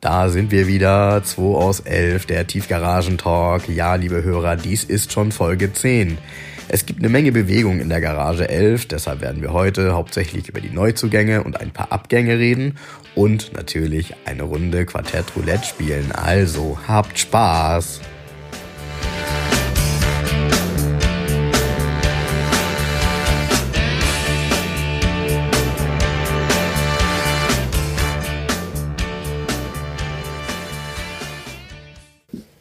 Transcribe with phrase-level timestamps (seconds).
[0.00, 3.68] Da sind wir wieder, 2 aus 11, der Tiefgaragentalk.
[3.68, 6.18] Ja, liebe Hörer, dies ist schon Folge 10.
[6.68, 10.60] Es gibt eine Menge Bewegung in der Garage 11, deshalb werden wir heute hauptsächlich über
[10.60, 12.76] die Neuzugänge und ein paar Abgänge reden
[13.14, 16.10] und natürlich eine Runde Quartett Roulette spielen.
[16.12, 18.00] Also habt Spaß!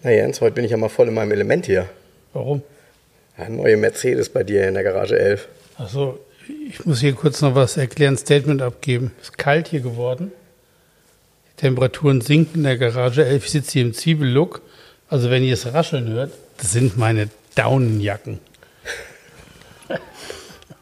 [0.06, 1.90] Na Jens, heute bin ich ja mal voll in meinem Element hier.
[2.32, 2.62] Warum?
[3.40, 5.48] Ja, neue Mercedes bei dir in der Garage 11.
[5.80, 6.20] Achso,
[6.70, 9.14] ich muss hier kurz noch was erklären, Statement abgeben.
[9.20, 10.32] Es ist kalt hier geworden.
[11.48, 13.46] Die Temperaturen sinken in der Garage 11.
[13.46, 14.62] Ich sitze hier im Zwiebellook.
[15.10, 18.38] Also wenn ihr es rascheln hört, das sind meine Daunenjacken.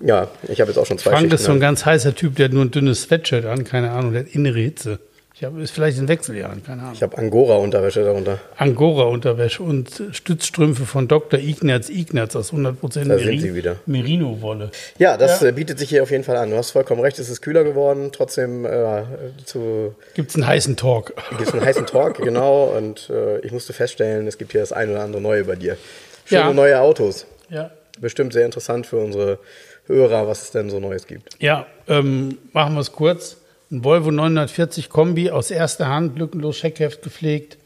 [0.02, 1.62] Ja, ich habe jetzt auch schon zwei Frank Schichten ist so ein an.
[1.62, 4.60] ganz heißer Typ, der hat nur ein dünnes Sweatshirt an, keine Ahnung, der hat innere
[4.60, 5.00] Hitze.
[5.44, 6.94] Ich habe ist vielleicht in Wechseljahren, keine Ahnung.
[6.94, 8.40] Ich habe Angora-Unterwäsche darunter.
[8.56, 11.38] Angora-Unterwäsche und Stützstrümpfe von Dr.
[11.38, 13.76] Ignaz Ignaz aus 100% Da sind sie wieder.
[13.86, 14.72] Merino-Wolle.
[15.00, 15.50] Ja, das Ja.
[15.50, 16.50] äh, bietet sich hier auf jeden Fall an.
[16.52, 18.12] Du hast vollkommen recht, es ist kühler geworden.
[18.14, 19.04] Trotzdem äh,
[19.44, 21.14] zu Gibt es einen heißen Talk?
[21.32, 22.74] gibt es einen heißen Talk, genau.
[22.78, 25.76] Und äh, ich musste feststellen, es gibt hier das ein oder andere Neue bei dir.
[26.24, 26.54] Schöne Ja.
[26.54, 27.26] neue Autos.
[27.50, 27.70] Ja.
[28.00, 29.40] Bestimmt sehr interessant für unsere
[29.88, 31.36] Hörer, was es denn so Neues gibt.
[31.40, 33.36] Ja, ähm, machen wir es kurz.
[33.74, 37.58] Ein Volvo 940 Kombi aus erster Hand, lückenlos Scheckheft gepflegt,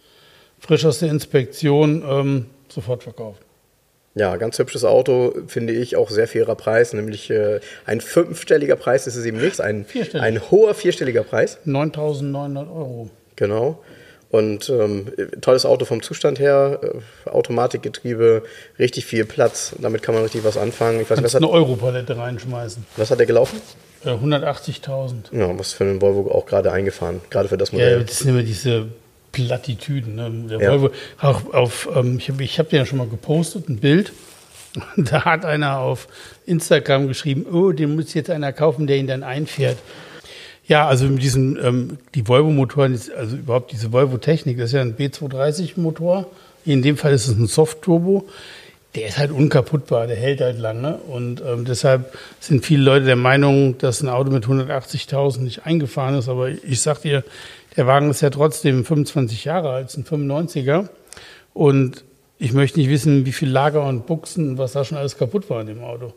[0.58, 3.41] frisch aus der Inspektion, ähm, sofort verkauft.
[4.16, 9.05] Ja, ganz hübsches Auto, finde ich, auch sehr fairer Preis, nämlich äh, ein fünfstelliger Preis
[9.05, 13.09] ist es eben nicht, ein, ein hoher vierstelliger Preis, 9.900 Euro.
[13.36, 13.83] genau.
[14.30, 15.11] Und ähm,
[15.42, 18.44] tolles Auto vom Zustand her, äh, Automatikgetriebe,
[18.80, 21.02] richtig viel Platz, damit kann man richtig was anfangen.
[21.02, 22.86] Ich weiß nicht, was Kannst hat, eine Europalette reinschmeißen.
[22.95, 23.61] was hat der gelaufen?
[24.08, 25.38] Äh, 180.000.
[25.38, 28.03] Ja, was für einen Volvo auch gerade eingefahren, gerade für das Ja, Modell.
[28.03, 28.88] das sind immer diese
[29.31, 30.16] Plattitüden.
[30.16, 30.31] Ne?
[30.49, 30.72] Der Ja.
[30.72, 34.11] Volvo, auch auf, ähm, ich habe ich hab dir ja schon mal gepostet, ein Bild.
[34.95, 36.08] Und da hat einer auf
[36.45, 39.77] Instagram geschrieben, oh, den muss jetzt einer kaufen, der ihn dann einfährt.
[40.67, 44.98] Ja, also mit diesen, ähm, die Volvo-Motoren, also überhaupt diese Volvo-Technik, das ist ja ein
[44.98, 46.26] B230-Motor.
[46.65, 48.26] In dem Fall ist es ein Soft-Turbo.
[48.95, 50.95] Der ist halt unkaputtbar, der hält halt lange.
[50.95, 56.15] Und ähm, deshalb sind viele Leute der Meinung, dass ein Auto mit 180.000 nicht eingefahren
[56.17, 56.30] ist.
[56.30, 57.23] Aber ich sag dir,
[57.75, 60.87] der Wagen ist ja trotzdem 25 Jahre alt, ein 95er.
[61.53, 62.03] Und
[62.39, 65.61] ich möchte nicht wissen, wie viel Lager und Buchsen, was da schon alles kaputt war
[65.61, 66.14] in dem Auto.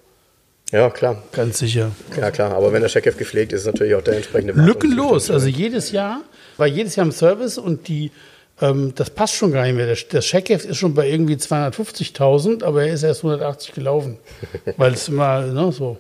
[0.71, 1.21] Ja, klar.
[1.33, 1.91] Ganz sicher.
[2.19, 2.53] Ja, klar.
[2.55, 5.31] Aber wenn der Checkheft gepflegt ist, ist natürlich auch der entsprechende Wartung- Lückenlos.
[5.31, 6.21] Also jedes Jahr,
[6.57, 8.11] war jedes Jahr im Service und die,
[8.61, 9.87] ähm, das passt schon gar nicht mehr.
[9.87, 14.19] Das, das Checkheft ist schon bei irgendwie 250.000, aber er ist erst 180 gelaufen.
[14.77, 15.97] Weil es immer, ne, so.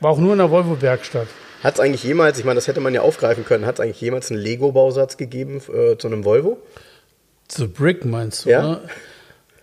[0.00, 1.26] War auch nur in der Volvo-Werkstatt.
[1.62, 4.00] Hat es eigentlich jemals, ich meine, das hätte man ja aufgreifen können, hat es eigentlich
[4.00, 6.58] jemals einen Lego-Bausatz gegeben äh, zu einem Volvo?
[7.50, 8.62] The Brick meinst du, Ja.
[8.62, 8.80] ne?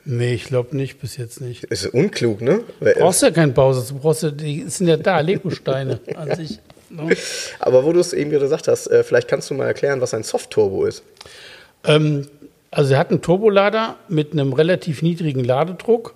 [0.06, 1.64] Nee, ich glaube nicht, bis jetzt nicht.
[1.66, 2.62] Ist unklug, ne?
[2.82, 6.60] Du brauchst ja keinen Bausatz, du brauchst ja, die sind ja da, Lego-Steine an sich.
[6.90, 7.16] Ne?
[7.60, 10.14] Aber wo du es eben gerade gesagt hast, äh, vielleicht kannst du mal erklären, was
[10.14, 11.04] ein Soft-Turbo ist.
[11.86, 12.28] Ähm,
[12.72, 16.16] also er hat einen Turbolader mit einem relativ niedrigen Ladedruck.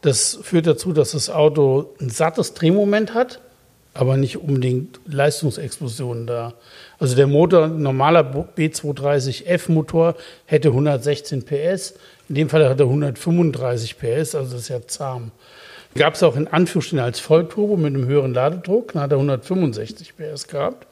[0.00, 3.40] Das führt dazu, dass das Auto ein sattes Drehmoment hat,
[3.94, 6.54] aber nicht unbedingt Leistungsexplosionen da.
[7.00, 10.14] Also der Motor, ein normaler B230F-Motor,
[10.46, 11.94] hätte 116 PS.
[12.28, 15.32] In dem Fall hat er 135 PS, also das ist ja zahm.
[15.96, 20.14] Gab es auch in Anführungsstrichen als Vollturbo mit einem höheren Ladedruck, dann hat er 165
[20.16, 20.86] PS gehabt.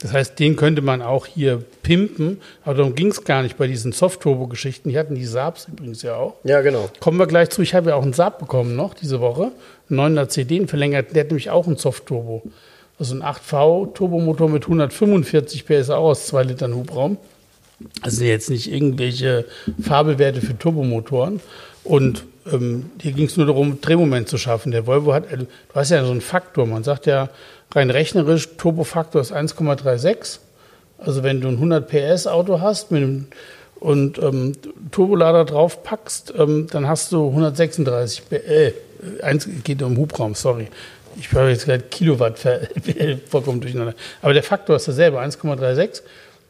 [0.00, 3.66] Das heißt, den könnte man auch hier pimpen, aber darum ging es gar nicht bei
[3.66, 4.90] diesen Soft-Turbo-Geschichten.
[4.90, 6.34] Die hatten die Saabs übrigens ja auch.
[6.44, 6.90] Ja, genau.
[7.00, 7.62] Kommen wir gleich zu.
[7.62, 9.52] Ich habe ja auch einen Saab bekommen noch diese Woche.
[9.88, 11.14] Einen 9er CD, einen verlängert.
[11.14, 12.42] Der hat nämlich auch einen Soft-Turbo.
[12.98, 17.16] Also ein 8V-Turbomotor mit 145 PS, auch aus 2 Litern Hubraum.
[18.02, 19.46] Also jetzt nicht irgendwelche
[19.80, 21.40] Fabelwerte für Turbomotoren.
[21.84, 24.72] Und ähm, hier ging es nur darum, Drehmoment zu schaffen.
[24.72, 26.66] Der Volvo hat, äh, du hast ja so einen Faktor.
[26.66, 27.28] Man sagt ja
[27.72, 30.38] rein rechnerisch, Turbofaktor ist 1,36.
[30.98, 33.26] Also wenn du ein 100 PS Auto hast mit einem,
[33.78, 34.52] und ähm,
[34.90, 38.34] Turbolader drauf packst, ähm, dann hast du 136 PS.
[38.34, 38.72] Äh,
[39.22, 40.68] eins geht um Hubraum, sorry.
[41.18, 42.38] Ich habe jetzt gerade Kilowatt
[43.28, 43.94] vollkommen durcheinander.
[44.22, 46.02] Aber der Faktor ist derselbe, 1,36.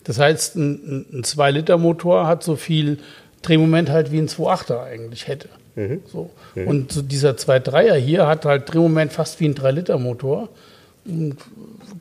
[0.05, 2.99] Das heißt, ein, ein 2-Liter-Motor hat so viel
[3.43, 5.49] Drehmoment halt wie ein 2,8er eigentlich hätte.
[6.11, 6.31] So.
[6.65, 10.49] Und so dieser 2,3er hier hat halt Drehmoment fast wie ein 3-Liter-Motor.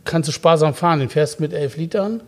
[0.03, 0.99] Kannst du sparsam fahren.
[0.99, 2.21] Den fährst mit 11 Litern.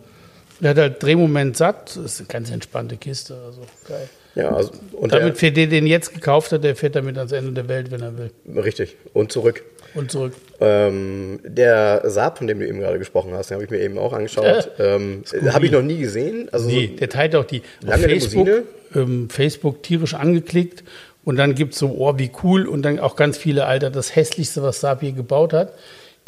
[0.60, 1.96] Der hat halt Drehmoment satt.
[1.96, 3.34] Das ist eine ganz entspannte Kiste.
[3.46, 4.08] Also geil.
[4.34, 7.52] Ja, also, und Damit fährt der, den jetzt gekauft hat, der fährt damit ans Ende
[7.52, 8.30] der Welt, wenn er will.
[8.56, 8.96] richtig.
[9.12, 9.64] Und zurück.
[9.94, 10.34] Und zurück.
[10.60, 13.98] Ähm, der Saab, von dem du eben gerade gesprochen hast, den habe ich mir eben
[13.98, 14.70] auch angeschaut.
[14.78, 16.48] ähm, habe ich noch nie gesehen.
[16.52, 18.66] Also Nee, der teilt auch die auf Lange Facebook, Limousine?
[18.94, 20.84] ähm, Facebook tierisch angeklickt
[21.24, 24.14] und dann gibt es so, oh, wie cool und dann auch ganz viele, Alter, das
[24.14, 25.72] hässlichste, was Saab hier gebaut hat.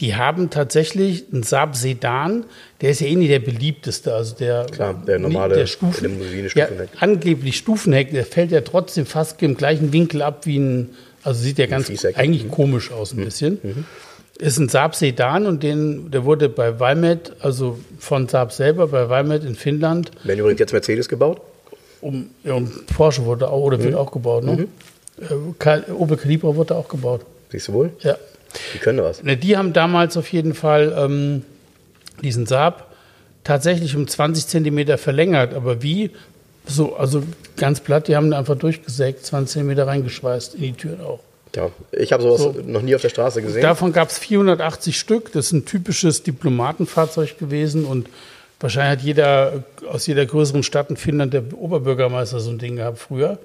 [0.00, 2.44] Die haben tatsächlich einen Saab Sedan,
[2.80, 6.48] der ist ja eh nicht der beliebteste, also der, Klar, der normale der Stufen, Limousine,
[6.54, 6.68] ja,
[7.00, 10.90] angeblich Stufenheck, der fällt ja trotzdem fast im gleichen Winkel ab wie ein,
[11.22, 13.84] also sieht ja ganz eigentlich komisch aus ein bisschen.
[14.38, 19.10] Ist ein Saab Sedan und den, der wurde bei Valmet, also von Saab selber bei
[19.10, 21.42] Valmet in Finnland, werden übrigens jetzt Mercedes gebaut.
[22.00, 23.82] um, ja, und Porsche wurde auch oder Mhm.
[23.82, 24.66] wird auch gebaut, ne?
[25.20, 25.24] Äh,
[25.58, 27.20] Ka- Opel Calibra wurde auch gebaut.
[27.50, 27.90] Siehst du wohl?
[28.00, 28.16] Ja.
[28.74, 29.20] Die können was.
[29.22, 31.44] Die haben damals auf jeden Fall ähm,
[32.22, 32.92] diesen Saab
[33.44, 35.54] tatsächlich um 20 Zentimeter verlängert.
[35.54, 36.10] Aber wie?
[36.66, 37.22] So, also
[37.56, 41.20] ganz platt, die haben einfach durchgesägt, 20 Zentimeter reingeschweißt in die Türen auch.
[41.56, 42.54] Ja, ich habe sowas So.
[42.64, 43.62] noch nie auf der Straße gesehen.
[43.62, 45.32] Davon gab es 480 Stück.
[45.32, 48.08] Das ist ein typisches Diplomatenfahrzeug gewesen und
[48.60, 52.98] wahrscheinlich hat jeder aus jeder größeren Stadt in Finnland der Oberbürgermeister so ein Ding gehabt
[52.98, 53.38] früher.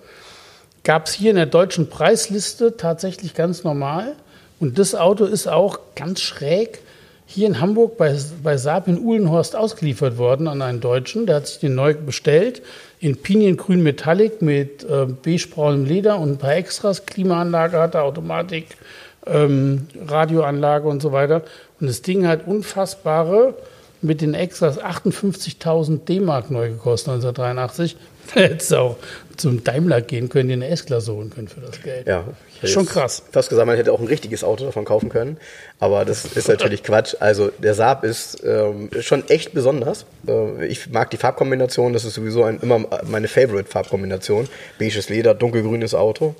[0.83, 4.13] Gab es hier in der deutschen Preisliste tatsächlich ganz normal.
[4.59, 6.79] Und das Auto ist auch ganz schräg
[7.25, 11.25] hier in Hamburg bei, bei Saab in Uhlenhorst ausgeliefert worden an einen Deutschen.
[11.25, 12.61] Der hat sich den neu bestellt
[12.99, 17.05] in Piniengrün Metallic mit äh, beigebraunem Leder und ein paar Extras.
[17.05, 18.77] Klimaanlage hat er, Automatik,
[19.25, 21.43] ähm, Radioanlage und so weiter.
[21.79, 23.55] Und das Ding hat unfassbare
[24.01, 27.97] mit den Extras 58.000 D-Mark neu gekostet 1983.
[28.33, 28.97] Da hättest auch
[29.37, 32.07] zum Daimler gehen können, eine S-Klasse holen können für das Geld.
[32.07, 32.23] Ja,
[32.63, 33.23] Schon krass.
[33.31, 35.37] Fast gesagt, man hätte auch ein richtiges Auto davon kaufen können.
[35.79, 37.15] Aber das ist natürlich Quatsch.
[37.19, 40.05] Also der Saab ist ähm, schon echt besonders.
[40.27, 41.93] Äh, ich mag die Farbkombination.
[41.93, 44.47] Das ist sowieso ein, immer meine Favorite-Farbkombination.
[44.79, 46.35] Beiges Leder, dunkelgrünes Auto.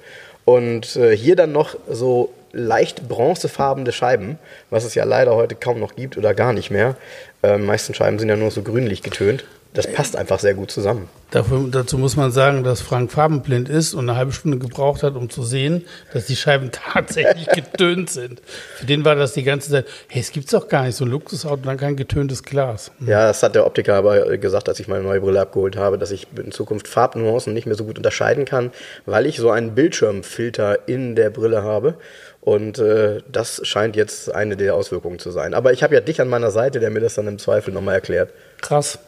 [0.46, 4.40] Und äh, hier dann noch so leicht bronzefarbene Scheiben,
[4.70, 6.96] was es ja leider heute kaum noch gibt oder gar nicht mehr.
[7.44, 9.44] Äh, meisten Scheiben sind ja nur so grünlich getönt.
[9.76, 11.10] Das passt einfach sehr gut zusammen.
[11.32, 15.16] Dafür, dazu muss man sagen, dass Frank farbenblind ist und eine halbe Stunde gebraucht hat,
[15.16, 18.42] um zu sehen, dass die Scheiben tatsächlich getönt sind.
[18.78, 21.12] Für den war das die ganze Zeit, hey, es gibt's doch gar nicht, so ein
[21.12, 22.92] Luxusauto und dann kein getöntes Glas.
[23.06, 26.12] Ja, das hat der Optiker aber gesagt, als ich meine neue Brille abgeholt habe, dass
[26.12, 28.72] ich in Zukunft Farbnuancen nicht mehr so gut unterscheiden kann,
[29.06, 31.96] weil ich so einen Bildschirmfilter in der Brille habe.
[32.40, 35.56] Und äh, das scheint jetzt eine der Auswirkungen zu sein.
[35.56, 37.96] Aber ich habe ja dich an meiner Seite, der mir das dann im Zweifel nochmal
[37.96, 38.32] erklärt.
[38.62, 39.00] Krass,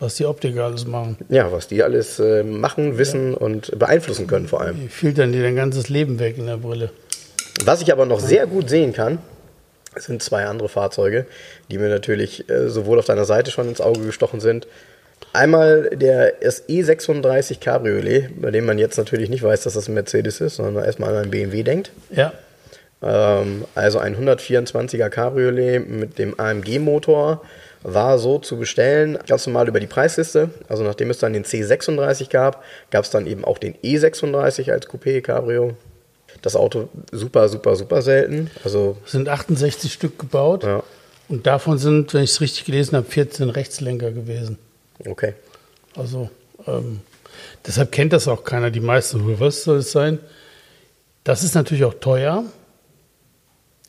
[0.00, 1.16] was die Optiker alles machen.
[1.28, 4.80] Ja, was die alles äh, machen, wissen und beeinflussen können vor allem.
[4.80, 6.90] Die filtern dir dein ganzes Leben weg in der Brille.
[7.64, 9.18] Was ich aber noch sehr gut sehen kann,
[9.96, 11.26] sind zwei andere Fahrzeuge,
[11.70, 14.66] die mir natürlich äh, sowohl auf deiner Seite schon ins Auge gestochen sind.
[15.32, 19.94] Einmal der das E36 Cabriolet, bei dem man jetzt natürlich nicht weiß, dass das ein
[19.94, 21.92] Mercedes ist, sondern erstmal an einen BMW denkt.
[22.10, 22.32] Ja,
[23.02, 27.42] Ähm, also ein 124er Cabriolet mit dem AMG-Motor
[27.82, 30.50] war so zu bestellen, ganz normal über die Preisliste.
[30.68, 34.86] Also nachdem es dann den C36 gab, gab es dann eben auch den E36 als
[34.88, 35.74] Coupé Cabrio.
[36.42, 38.50] Das Auto super, super, super selten.
[38.64, 40.82] Also sind 68 Stück gebaut Ja.
[41.28, 44.58] und davon sind, wenn ich es richtig gelesen habe, 14 Rechtslenker gewesen.
[45.06, 45.34] okay.
[45.96, 46.30] Also
[46.66, 47.00] ähm,
[47.66, 48.70] deshalb kennt das auch keiner.
[48.70, 50.18] Die meisten, "Huh, was soll es sein?
[51.24, 52.44] Das ist natürlich auch teuer.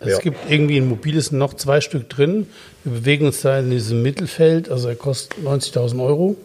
[0.02, 0.20] Es Ja.
[0.20, 2.48] gibt irgendwie ein mobiles noch zwei Stück drin.
[2.84, 4.70] Wir bewegen uns da in diesem Mittelfeld.
[4.70, 6.36] Also er kostet 90.000 Euro.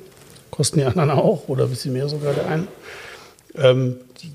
[0.50, 2.66] Kosten die anderen auch oder ein bisschen mehr sogar der eine.
[3.56, 4.30] Ähm, die,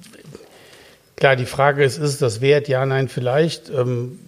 [1.16, 2.68] klar, die Frage ist, ist es das wert?
[2.68, 3.70] Ja, nein, vielleicht.
[3.70, 4.20] Ähm,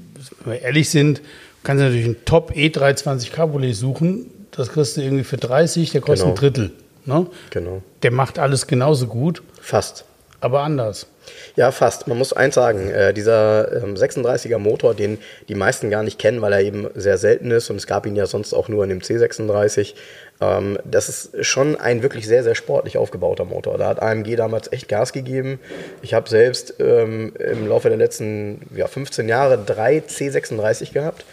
[0.44, 1.22] wenn wir ehrlich sind,
[1.63, 4.27] kannst du natürlich einen Top E320 Cabriolet suchen.
[4.51, 6.34] Das kriegst du irgendwie für 30, der kostet Genau.
[6.34, 6.72] ein Drittel.
[7.06, 7.25] Ne?
[7.50, 7.82] Genau.
[8.03, 10.06] Der macht alles genauso gut, Fast.
[10.44, 11.08] Aber anders.
[11.56, 12.08] Ja, fast.
[12.08, 16.42] Man muss eins sagen, äh, dieser ähm, 36er Motor, den die meisten gar nicht kennen,
[16.42, 18.90] weil er eben sehr selten ist und es gab ihn ja sonst auch nur in
[18.90, 19.94] dem C36,
[20.42, 23.78] ähm, das ist schon ein wirklich sehr, sehr sportlich aufgebauter Motor.
[23.78, 25.62] Da hat AMG damals echt Gas gegeben.
[26.02, 31.24] Ich habe selbst ähm, im Laufe der letzten ja, 15 Jahre drei C36 gehabt.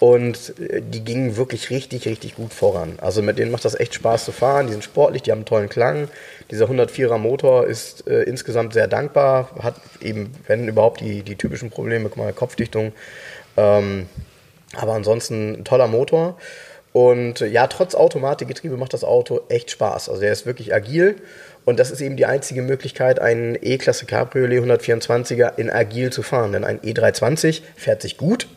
[0.00, 2.98] Und äh, die gingen wirklich richtig, richtig gut voran.
[3.00, 4.66] Also mit denen macht das echt Spaß zu fahren.
[4.66, 6.08] Die sind sportlich, die haben einen tollen Klang.
[6.50, 9.50] Dieser 104er Motor ist äh, insgesamt sehr dankbar.
[9.62, 12.92] Hat eben, wenn überhaupt, die, die typischen Probleme, guck mal, Kopfdichtung.
[13.56, 14.08] Ähm,
[14.76, 16.36] aber ansonsten ein toller Motor.
[16.92, 20.08] Und äh, ja, trotz Automatikgetriebe macht das Auto echt Spaß.
[20.08, 21.16] Also er ist wirklich agil.
[21.64, 26.52] Und das ist eben die einzige Möglichkeit, einen E-Klasse Cabriolet 124er in agil zu fahren.
[26.52, 28.48] Denn ein E320 fährt sich gut,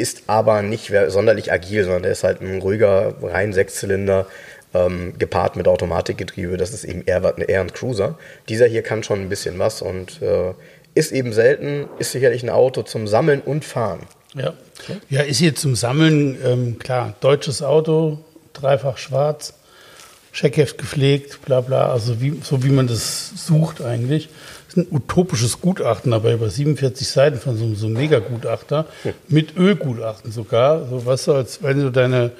[0.00, 4.26] ist aber nicht sonderlich agil, sondern der ist halt ein ruhiger, rein Sechszylinder,
[4.74, 6.56] ähm, gepaart mit Automatikgetriebe.
[6.56, 8.18] Das ist eben eher, eher ein Cruiser.
[8.48, 10.52] Dieser hier kann schon ein bisschen was und äh,
[10.94, 14.00] ist eben selten, ist sicherlich ein Auto zum Sammeln und Fahren.
[14.34, 14.54] Ja,
[15.08, 18.18] ja ist hier zum Sammeln, ähm, klar, deutsches Auto,
[18.52, 19.54] dreifach schwarz,
[20.32, 24.28] Scheckheft gepflegt, bla bla, also wie, so wie man das sucht eigentlich.
[24.70, 28.86] Das ist ein utopisches Gutachten, aber über 47 Seiten von so, so einem Mega-Gutachter,
[29.26, 32.30] mit Ölgutachten sogar, so weißt du, als wenn du deine,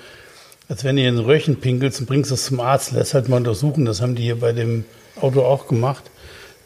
[0.69, 3.39] als wenn du in ein Röhrchen pinkelst und bringst das zum Arzt, lässt halt mal
[3.39, 4.85] untersuchen, das haben die hier bei dem
[5.21, 6.05] Auto auch gemacht.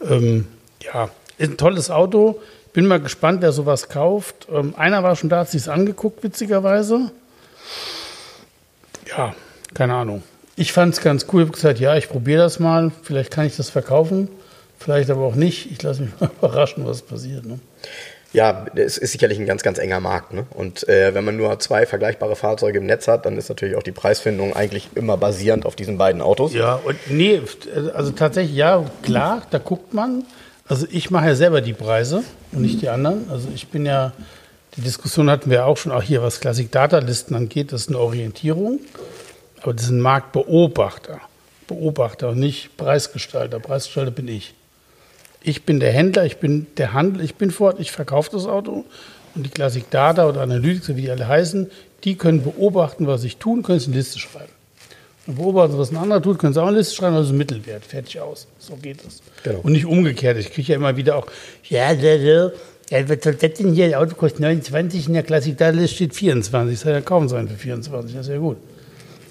[0.07, 0.47] Ähm,
[0.83, 2.41] ja, ist ein tolles Auto.
[2.75, 4.49] Bin mal gespannt, wer sowas kauft.
[4.53, 7.11] Ähm, einer war schon da, hat sich es angeguckt, witzigerweise.
[9.09, 9.35] Ja,
[9.73, 10.23] keine Ahnung.
[10.57, 11.43] Ich fand es ganz cool.
[11.43, 12.93] Ich habe gesagt, ja, ich probiere das mal.
[13.03, 14.29] Vielleicht kann ich das verkaufen.
[14.79, 15.71] Vielleicht aber auch nicht.
[15.71, 17.47] Ich lasse mich mal überraschen, was passiert.
[17.47, 17.59] Ne?
[18.35, 20.33] Ja, es ist sicherlich ein ganz, ganz enger Markt.
[20.33, 20.45] Ne?
[20.51, 23.83] Und äh, wenn man nur zwei vergleichbare Fahrzeuge im Netz hat, dann ist natürlich auch
[23.83, 26.53] die Preisfindung eigentlich immer basierend auf diesen beiden Autos.
[26.53, 27.41] Ja, und nee,
[27.95, 30.25] also tatsächlich, ja, klar, da guckt man.
[30.67, 33.31] Also ich mache ja selber die Preise und nicht die anderen.
[33.31, 34.13] Also ich bin ja,
[34.77, 37.89] die Diskussion hatten wir auch schon, auch hier, was Classic Data Listen angeht, das ist
[37.91, 38.81] eine Orientierung.
[39.63, 41.21] Aber das ist ein Marktbeobachter.
[41.69, 43.61] Beobachter und nicht Preisgestalter.
[43.61, 44.55] Preisgestalter bin ich.
[45.47, 48.85] Ich bin der Händler, ich bin der Handel, ich bin fort, ich verkaufe das Auto.
[49.35, 51.71] Und die Classic Data oder Analytics, wie die alle heißen,
[52.05, 54.53] die können beobachten, was ich tun, können es eine Liste schreiben.
[55.27, 58.21] Und beobachten, was ein anderer tut, können sie auch eine Liste schreiben, also Mittelwert, fertig
[58.21, 58.47] aus.
[58.59, 59.23] So geht es.
[59.43, 59.61] Genau.
[59.63, 60.39] Und nicht umgekehrt.
[60.39, 61.27] Ich kriege ja immer wieder auch,
[61.69, 62.51] ja, ja, ja,
[62.91, 63.91] ja, was soll das denn hier?
[63.91, 66.75] Das Auto kostet 29, in der Classic Data steht 24.
[66.75, 68.57] Das soll ja kaum sein für 24, das ist ja gut.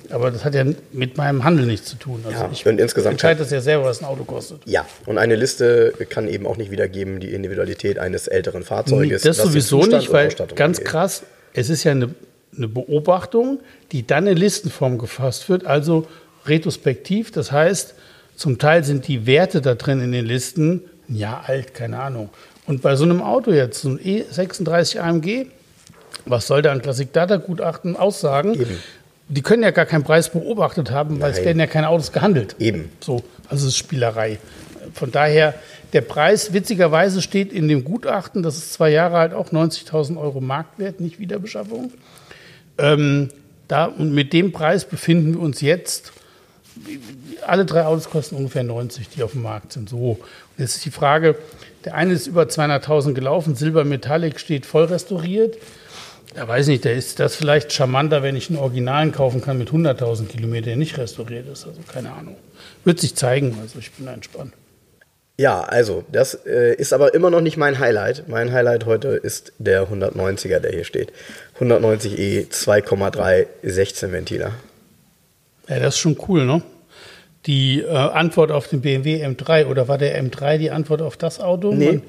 [0.10, 2.22] Aber das hat ja mit meinem Handel nichts zu tun.
[2.26, 4.62] Also ja, ich und insgesamt entscheide das ja selber, was ein Auto kostet.
[4.66, 9.24] Ja, und eine Liste kann eben auch nicht wiedergeben die Individualität eines älteren Fahrzeuges.
[9.24, 10.86] Nee, das sowieso nicht, weil ganz angeht.
[10.86, 12.14] krass, es ist ja eine,
[12.56, 13.60] eine Beobachtung,
[13.92, 16.08] die dann in Listenform gefasst wird, also
[16.46, 17.32] retrospektiv.
[17.32, 17.96] Das heißt,
[18.36, 22.30] zum Teil sind die Werte da drin in den Listen ein Jahr alt, keine Ahnung.
[22.66, 25.48] Und bei so einem Auto jetzt, so ein E36 AMG,
[26.26, 28.54] was soll da ein Classic Data Gutachten aussagen?
[28.54, 28.80] Eben
[29.34, 31.40] die können ja gar keinen Preis beobachtet haben, weil Nein.
[31.40, 32.56] es werden ja keine Autos gehandelt.
[32.60, 32.92] Eben.
[33.00, 34.40] So, also es ist Spielerei.
[34.94, 35.56] Von daher,
[35.94, 40.42] der Preis witzigerweise steht in dem Gutachten, das ist zwei Jahre alt, auch 90.000 Euro
[40.42, 41.92] Marktwert, nicht Wiederbeschaffung.
[42.78, 43.30] Ähm,
[43.68, 46.14] da, und mit dem Preis befinden wir uns jetzt.
[47.46, 49.90] Alle drei Autos kosten ungefähr 90, die auf dem Markt sind.
[49.90, 49.98] So.
[49.98, 50.20] Und
[50.58, 51.36] jetzt ist die Frage,
[51.86, 55.58] der eine ist über 200.000 gelaufen, Silber Metallic steht voll restauriert.
[56.36, 59.70] Ja, weiß nicht, da ist das vielleicht charmanter, wenn ich einen Originalen kaufen kann mit
[59.70, 61.68] 100.000 Kilometern, der nicht restauriert ist.
[61.68, 62.36] Also keine Ahnung.
[62.84, 64.54] Wird sich zeigen, also ich bin entspannt.
[65.38, 68.28] Ja, also das äh, ist aber immer noch nicht mein Highlight.
[68.28, 71.12] Mein Highlight heute ist der 190er, der hier steht.
[71.60, 74.52] 190e 2,3 16 Ventiler.
[75.68, 76.62] Ja, das ist schon cool, ne?
[77.48, 81.40] Die äh, Antwort auf den BMW M3 oder war der M3 die Antwort auf das
[81.40, 81.74] Auto?
[81.74, 82.02] Nee, Man,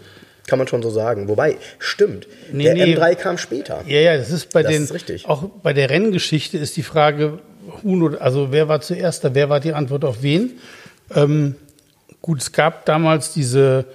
[0.46, 1.28] kann man schon so sagen.
[1.28, 2.96] Wobei, stimmt, nee, der nee.
[2.96, 3.82] M3 kam später.
[3.86, 5.26] Ja, ja, das ist bei das den, ist richtig.
[5.26, 7.38] auch bei der Renngeschichte ist die Frage,
[8.20, 10.52] also wer war zuerst da, wer war die Antwort auf wen?
[11.14, 11.56] Ähm,
[12.20, 13.86] gut, es gab damals diese,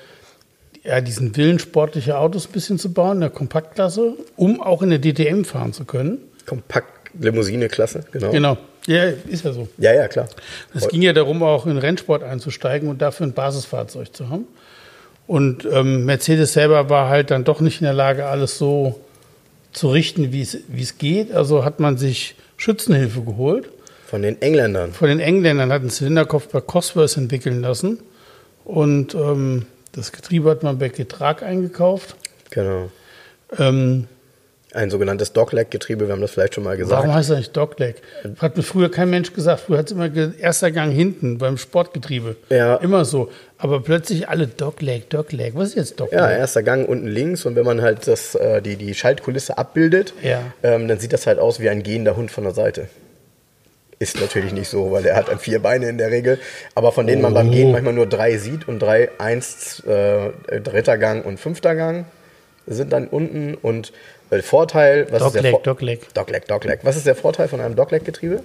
[0.83, 4.89] ja, diesen Willen, sportliche Autos ein bisschen zu bauen, in der Kompaktklasse, um auch in
[4.89, 6.19] der DTM fahren zu können.
[6.47, 8.31] Kompakt-Limousine-Klasse, genau.
[8.31, 9.67] Genau, ja, ist ja so.
[9.77, 10.27] Ja, ja, klar.
[10.73, 14.47] Es ging ja darum, auch in Rennsport einzusteigen und dafür ein Basisfahrzeug zu haben.
[15.29, 18.99] Und ähm, Mercedes selber war halt dann doch nicht in der Lage, alles so
[19.71, 21.31] zu richten, wie es geht.
[21.31, 23.69] Also hat man sich Schützenhilfe geholt.
[24.07, 24.91] Von den Engländern?
[24.91, 27.99] Von den Engländern hat einen Zylinderkopf bei Cosworth entwickeln lassen.
[28.65, 32.15] Und ähm, das Getriebe hat man bei Getrag eingekauft.
[32.49, 32.89] Genau.
[33.55, 34.07] Ähm,
[34.73, 37.01] ein sogenanntes Dogleg-Getriebe, wir haben das vielleicht schon mal gesagt.
[37.01, 37.95] Warum heißt das nicht Dogleg?
[38.37, 39.61] Hat mir früher kein Mensch gesagt.
[39.61, 40.09] Früher hat es immer
[40.39, 42.35] erster Gang hinten beim Sportgetriebe.
[42.49, 42.75] Ja.
[42.75, 43.31] Immer so.
[43.57, 45.55] Aber plötzlich alle Dogleg, Dogleg.
[45.55, 46.19] Was ist jetzt Dogleg?
[46.19, 47.45] Ja, erster Gang unten links.
[47.45, 50.41] Und wenn man halt das, äh, die, die Schaltkulisse abbildet, ja.
[50.61, 52.89] ähm, dann sieht das halt aus wie ein gehender Hund von der Seite.
[53.97, 56.39] Ist natürlich nicht so, weil er hat vier Beine in der Regel.
[56.75, 57.23] Aber von denen oh.
[57.23, 60.29] man beim Gehen manchmal nur drei sieht und drei, eins, äh,
[60.61, 62.05] dritter Gang und fünfter Gang
[62.69, 63.91] sind dann unten und
[64.29, 66.13] weil Vorteil, was Dogleg, ist der Vor Dogleg.
[66.13, 66.79] Dogleg, Dogleg.
[66.83, 68.43] Was ist der Vorteil von einem Dogleg-Getriebe?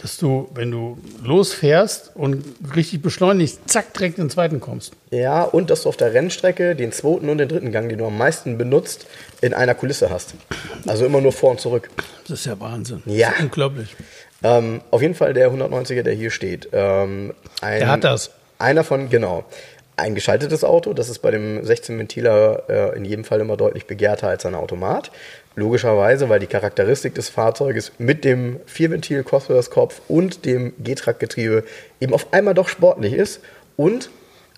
[0.00, 2.44] Dass du, wenn du losfährst und
[2.76, 4.92] richtig beschleunigst, zack, direkt in den zweiten kommst.
[5.10, 8.06] Ja, und dass du auf der Rennstrecke den zweiten und den dritten Gang, den du
[8.06, 9.06] am meisten benutzt,
[9.40, 10.34] in einer Kulisse hast.
[10.86, 11.90] Also immer nur vor und zurück.
[12.28, 13.02] Das ist ja Wahnsinn.
[13.06, 13.32] Ja.
[13.40, 13.96] unglaublich.
[14.44, 16.68] Ähm, auf jeden Fall der 190er, der hier steht.
[16.72, 18.30] Ähm, ein, der hat das.
[18.60, 19.44] Einer von, genau
[19.98, 20.94] ein geschaltetes Auto.
[20.94, 25.10] Das ist bei dem 16-Ventiler äh, in jedem Fall immer deutlich begehrter als ein Automat.
[25.56, 31.64] Logischerweise, weil die Charakteristik des Fahrzeuges mit dem Vierventil Cosworth-Kopf und dem G-Track-Getriebe
[32.00, 33.40] eben auf einmal doch sportlich ist
[33.76, 34.10] und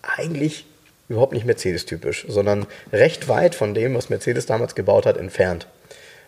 [0.02, 0.66] eigentlich
[1.08, 5.66] überhaupt nicht Mercedes-typisch, sondern recht weit von dem, was Mercedes damals gebaut hat, entfernt.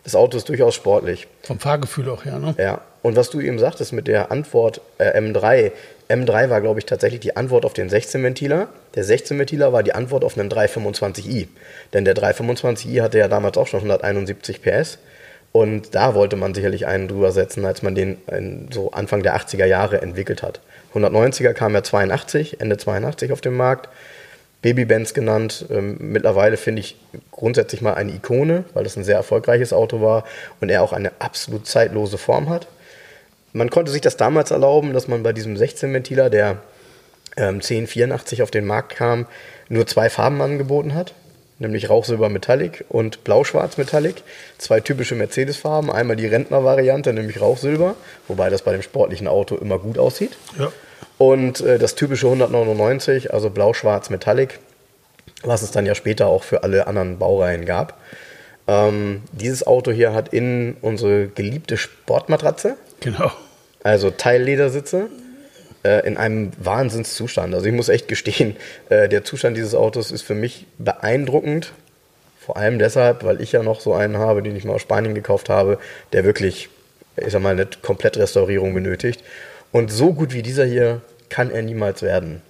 [0.04, 1.28] Das Auto ist durchaus sportlich.
[1.42, 2.54] Vom Fahrgefühl auch her, ne?
[2.58, 2.80] Ja.
[3.02, 5.72] Und was du eben sagtest mit der Antwort äh, M3.
[6.12, 8.68] M3 war, glaube ich, tatsächlich die Antwort auf den 16-Ventiler.
[8.94, 11.48] Der 16-Ventiler war die Antwort auf einen 325i.
[11.92, 14.98] Denn der 325i hatte ja damals auch schon 171 PS.
[15.52, 18.18] Und da wollte man sicherlich einen drüber setzen, als man den
[18.72, 20.60] so Anfang der 80er Jahre entwickelt hat.
[20.94, 23.88] 190er kam ja 82, Ende 82 auf den Markt.
[24.62, 25.66] Baby-Benz genannt.
[25.70, 26.96] Ähm, mittlerweile finde ich
[27.32, 30.24] grundsätzlich mal eine Ikone, weil das ein sehr erfolgreiches Auto war
[30.60, 32.68] und er auch eine absolut zeitlose Form hat.
[33.52, 36.58] Man konnte sich das damals erlauben, dass man bei diesem 16-Ventiler, der
[37.36, 39.26] ähm, 1084 auf den Markt kam,
[39.68, 41.14] nur zwei Farben angeboten hat,
[41.58, 44.22] nämlich Rauchsilber Metallic und Blau-Schwarz Metallic.
[44.58, 45.90] Zwei typische Mercedes-Farben.
[45.90, 47.94] Einmal die Rentner-Variante, nämlich Rauchsilber,
[48.28, 50.36] wobei das bei dem sportlichen Auto immer gut aussieht.
[50.58, 50.72] Ja.
[51.18, 54.58] Und äh, das typische 199, also Blau-Schwarz Metallic,
[55.42, 57.98] was es dann ja später auch für alle anderen Baureihen gab.
[58.66, 62.76] Ähm, dieses Auto hier hat innen unsere geliebte Sportmatratze.
[63.02, 63.32] Genau.
[63.82, 65.08] Also Teilledersitze
[65.84, 67.54] äh, in einem Wahnsinnszustand.
[67.54, 68.56] Also ich muss echt gestehen,
[68.88, 71.72] äh, der Zustand dieses Autos ist für mich beeindruckend.
[72.38, 75.14] Vor allem deshalb, weil ich ja noch so einen habe, den ich mal aus Spanien
[75.14, 75.78] gekauft habe,
[76.12, 76.68] der wirklich,
[77.16, 79.22] ich sag mal, eine Komplettrestaurierung benötigt.
[79.70, 82.42] Und so gut wie dieser hier kann er niemals werden.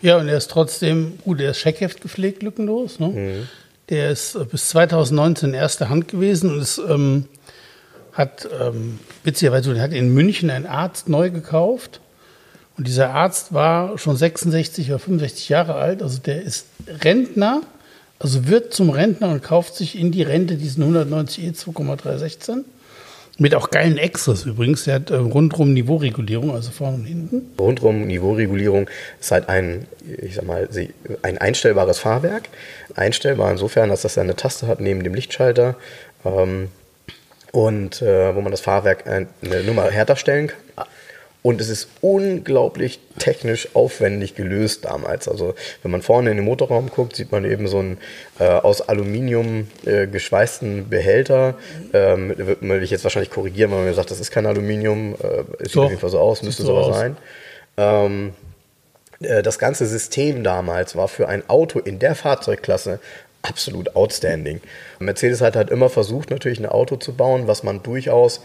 [0.00, 2.98] Ja, und er ist trotzdem, gut, er ist Scheckheft gepflegt, lückenlos.
[2.98, 3.08] Ne?
[3.08, 3.48] Mhm.
[3.88, 7.26] Der ist äh, bis 2019 erste Hand gewesen und es ähm,
[8.16, 12.00] hat, ähm, witzigerweise, hat in München ein Arzt neu gekauft.
[12.76, 16.66] Und dieser Arzt war schon 66 oder 65 Jahre alt, also der ist
[17.02, 17.62] Rentner,
[18.18, 22.64] also wird zum Rentner und kauft sich in die Rente diesen 190e 2,316.
[23.38, 24.84] Mit auch geilen Extras übrigens.
[24.84, 27.42] Der hat äh, rundrum Niveauregulierung, also vorne und hinten.
[27.58, 28.88] Rundrum Niveauregulierung
[29.20, 29.86] ist halt ein,
[30.22, 30.66] ich sag mal,
[31.20, 32.48] ein einstellbares Fahrwerk.
[32.94, 35.76] Einstellbar insofern, dass das eine Taste hat neben dem Lichtschalter.
[36.24, 36.68] Ähm,
[37.56, 39.28] und äh, wo man das Fahrwerk eine
[39.64, 40.86] Nummer härter stellen kann.
[41.40, 45.26] Und es ist unglaublich technisch aufwendig gelöst damals.
[45.26, 47.96] Also wenn man vorne in den Motorraum guckt, sieht man eben so einen
[48.40, 51.54] äh, aus Aluminium äh, geschweißten Behälter.
[51.94, 55.14] Ähm, will ich jetzt wahrscheinlich korrigieren, weil man mir sagt, das ist kein Aluminium.
[55.14, 56.96] Äh, es sieht auf jeden Fall so aus, müsste so sowas aus.
[56.96, 57.16] sein.
[57.78, 58.32] Ähm,
[59.20, 62.98] äh, das ganze System damals war für ein Auto in der Fahrzeugklasse
[63.42, 64.60] absolut outstanding.
[64.98, 68.40] Mercedes hat halt immer versucht, natürlich ein Auto zu bauen, was man durchaus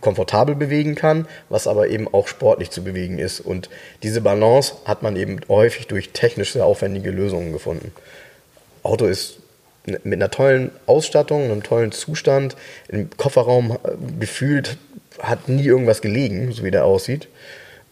[0.00, 3.40] komfortabel bewegen kann, was aber eben auch sportlich zu bewegen ist.
[3.40, 3.70] Und
[4.02, 7.92] diese Balance hat man eben häufig durch technisch sehr aufwendige Lösungen gefunden.
[8.82, 9.38] Auto ist
[9.86, 12.56] mit einer tollen Ausstattung, einem tollen Zustand,
[12.88, 14.76] im Kofferraum äh, gefühlt
[15.18, 17.28] hat nie irgendwas gelegen, so wie der aussieht.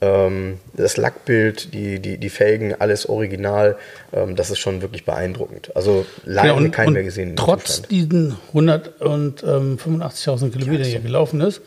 [0.03, 3.77] Ähm, das Lackbild, die, die, die Felgen, alles original,
[4.13, 5.77] ähm, das ist schon wirklich beeindruckend.
[5.77, 7.37] Also leider ja, und, keinen mehr gesehen.
[7.37, 11.61] Trotz diesen 185.000 Kilometer, die er gelaufen ist,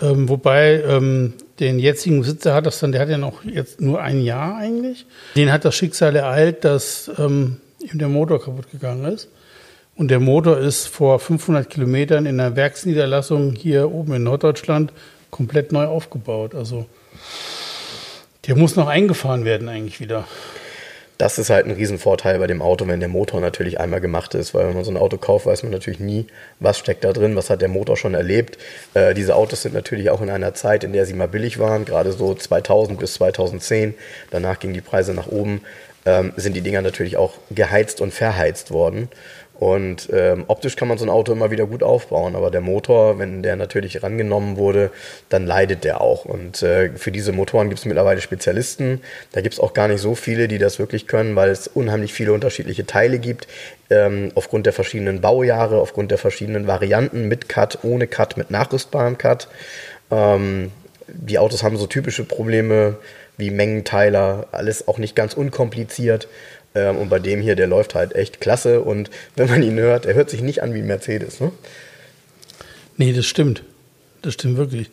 [0.00, 4.00] ähm, wobei ähm, den jetzigen Besitzer hat das dann, der hat ja noch jetzt nur
[4.00, 5.06] ein Jahr eigentlich.
[5.34, 9.28] Den hat das Schicksal ereilt, dass ähm, ihm der Motor kaputt gegangen ist.
[9.96, 14.92] Und der Motor ist vor 500 Kilometern in einer Werksniederlassung hier oben in Norddeutschland
[15.30, 16.54] komplett neu aufgebaut.
[16.54, 16.86] Also
[18.46, 20.26] der muss noch eingefahren werden eigentlich wieder.
[21.18, 24.52] Das ist halt ein Riesenvorteil bei dem Auto, wenn der Motor natürlich einmal gemacht ist,
[24.52, 26.26] weil wenn man so ein Auto kauft, weiß man natürlich nie,
[26.60, 28.58] was steckt da drin, was hat der Motor schon erlebt.
[28.92, 31.86] Äh, diese Autos sind natürlich auch in einer Zeit, in der sie mal billig waren,
[31.86, 33.94] gerade so 2000 bis 2010.
[34.30, 35.62] Danach gingen die Preise nach oben,
[36.04, 39.08] ähm, sind die Dinger natürlich auch geheizt und verheizt worden.
[39.58, 43.18] Und ähm, optisch kann man so ein Auto immer wieder gut aufbauen, aber der Motor,
[43.18, 44.90] wenn der natürlich rangenommen wurde,
[45.30, 46.26] dann leidet der auch.
[46.26, 49.00] Und äh, für diese Motoren gibt es mittlerweile Spezialisten.
[49.32, 52.12] Da gibt es auch gar nicht so viele, die das wirklich können, weil es unheimlich
[52.12, 53.48] viele unterschiedliche Teile gibt,
[53.88, 59.16] ähm, aufgrund der verschiedenen Baujahre, aufgrund der verschiedenen Varianten mit Cut, ohne Cut, mit nachrüstbarem
[59.16, 59.48] Cut.
[60.10, 60.70] Ähm,
[61.08, 62.96] die Autos haben so typische Probleme
[63.38, 66.28] wie Mengenteiler, alles auch nicht ganz unkompliziert.
[66.76, 68.82] Ähm, und bei dem hier, der läuft halt echt klasse.
[68.82, 71.40] Und wenn man ihn hört, er hört sich nicht an wie ein Mercedes.
[71.40, 71.50] Ne?
[72.98, 73.62] Nee, das stimmt.
[74.20, 74.90] Das stimmt wirklich.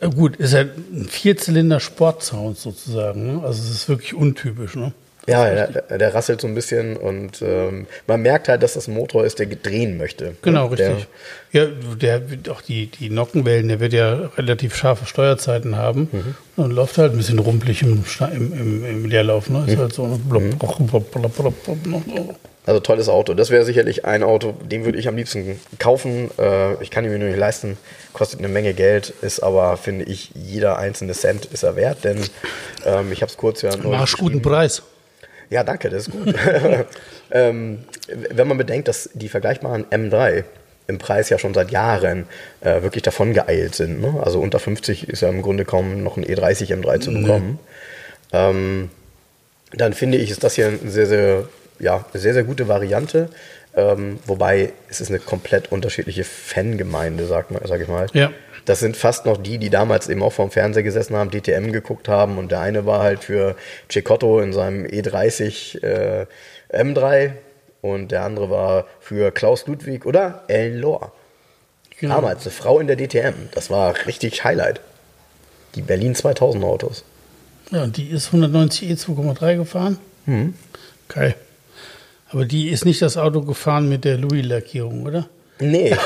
[0.00, 3.38] Äh, gut, ist halt ein Vierzylinder-Sportsound sozusagen.
[3.38, 3.42] Ne?
[3.42, 4.76] Also es ist wirklich untypisch.
[4.76, 4.92] Ne?
[5.26, 8.94] Ja, der, der, rasselt so ein bisschen und ähm, man merkt halt, dass das ein
[8.94, 10.36] Motor ist, der drehen möchte.
[10.42, 11.08] Genau, richtig.
[11.52, 16.08] Der, ja, der wird auch die, die Nockenwellen, der wird ja relativ scharfe Steuerzeiten haben
[16.12, 16.62] mhm.
[16.62, 19.50] und läuft halt ein bisschen rumpelig im, im, im, im Leerlauf.
[19.50, 19.64] Ne?
[19.66, 19.80] Ist mhm.
[19.80, 21.94] halt so ein blub, blub, blub,
[22.66, 23.34] also tolles Auto.
[23.34, 26.30] Das wäre sicherlich ein Auto, den würde ich am liebsten kaufen.
[26.36, 27.78] Äh, ich kann ihn mir nur nicht leisten,
[28.12, 32.18] kostet eine Menge Geld, ist aber, finde ich, jeder einzelne Cent ist er wert, denn
[32.84, 33.76] ähm, ich habe es kurz ja...
[33.76, 34.82] Marsch guten Preis.
[35.50, 36.34] Ja, danke, das ist gut.
[37.30, 40.44] ähm, wenn man bedenkt, dass die vergleichbaren M3
[40.88, 42.26] im Preis ja schon seit Jahren
[42.60, 44.00] äh, wirklich davon geeilt sind.
[44.00, 44.20] Ne?
[44.22, 47.58] Also unter 50 ist ja im Grunde kaum noch ein E30 M3 zu bekommen.
[48.32, 48.38] Nee.
[48.38, 48.90] Ähm,
[49.72, 53.28] dann finde ich, ist das hier eine sehr, sehr, ja, sehr, sehr gute Variante.
[53.74, 58.06] Ähm, wobei es ist eine komplett unterschiedliche Fangemeinde, sag, sag ich mal.
[58.14, 58.30] Ja.
[58.66, 62.08] Das sind fast noch die, die damals eben auch vorm Fernseher gesessen haben, DTM geguckt
[62.08, 63.56] haben und der eine war halt für
[63.90, 66.26] Cecotto in seinem E30 äh,
[66.72, 67.32] M3
[67.80, 71.12] und der andere war für Klaus Ludwig oder Ellen Lohr.
[71.98, 72.16] Genau.
[72.16, 73.34] Damals eine Frau in der DTM.
[73.52, 74.80] Das war richtig Highlight.
[75.76, 77.04] Die Berlin 2000 Autos.
[77.70, 79.98] Ja, und die ist 190 E 2,3 gefahren.
[80.26, 80.54] Mhm.
[81.08, 81.34] Geil.
[82.28, 85.28] Aber die ist nicht das Auto gefahren mit der Louis-Lackierung, oder?
[85.58, 85.90] Nee,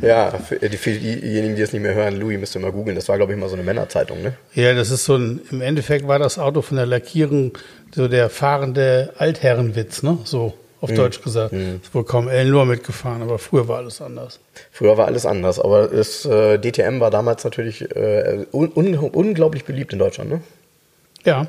[0.00, 2.94] ja, für, für, diejenigen, die es nicht mehr hören, Louis müsst ihr mal googeln.
[2.94, 4.34] Das war, glaube ich, mal so eine Männerzeitung, ne?
[4.54, 7.58] Ja, das ist so ein, im Endeffekt war das Auto von der Lackierung
[7.92, 10.18] so der fahrende Altherrenwitz, ne?
[10.22, 10.96] So auf mhm.
[10.96, 11.52] Deutsch gesagt.
[11.52, 11.80] Mhm.
[11.82, 14.38] Ist wohl kaum Ellen nur mitgefahren, aber früher war alles anders.
[14.70, 19.92] Früher war alles anders, aber das äh, DTM war damals natürlich äh, un unglaublich beliebt
[19.92, 20.42] in Deutschland, ne?
[21.24, 21.48] Ja.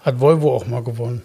[0.00, 1.22] Hat Volvo auch mal gewonnen.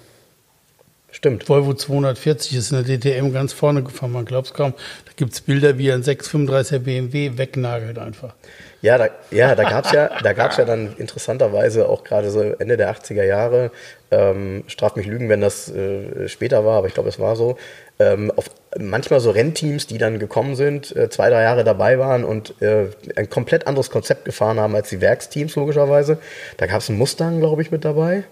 [1.10, 1.48] Stimmt.
[1.48, 4.74] Volvo 240 ist in der DTM ganz vorne gefahren, man glaubt es kaum.
[5.06, 8.36] Da gibt es Bilder, wie ein 635er BMW wegnagelt einfach.
[8.82, 12.94] Ja, da, ja, da gab es ja, ja dann interessanterweise auch gerade so Ende der
[12.94, 13.72] 80er Jahre,
[14.12, 17.58] ähm, straf mich Lügen, wenn das äh, später war, aber ich glaube, es war so,
[18.00, 22.24] ähm, auf manchmal so Rennteams, die dann gekommen sind, äh, zwei, drei Jahre dabei waren
[22.24, 26.20] und äh, ein komplett anderes Konzept gefahren haben als die Werksteams, logischerweise.
[26.58, 28.26] Da gab es einen Mustang, glaube ich, mit dabei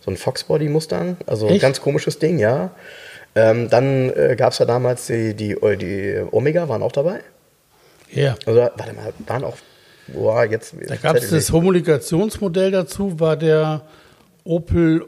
[0.00, 2.70] so ein Foxbody Mustang, also ein ganz komisches Ding, ja.
[3.34, 7.20] Ähm, dann äh, gab es ja damals die, die, äh, die Omega, waren auch dabei.
[8.10, 8.34] Ja.
[8.44, 9.56] Also, warte mal, waren auch,
[10.08, 10.74] boah, jetzt.
[10.88, 13.82] Da gab es das Homologationsmodell dazu, war der
[14.42, 15.04] Opel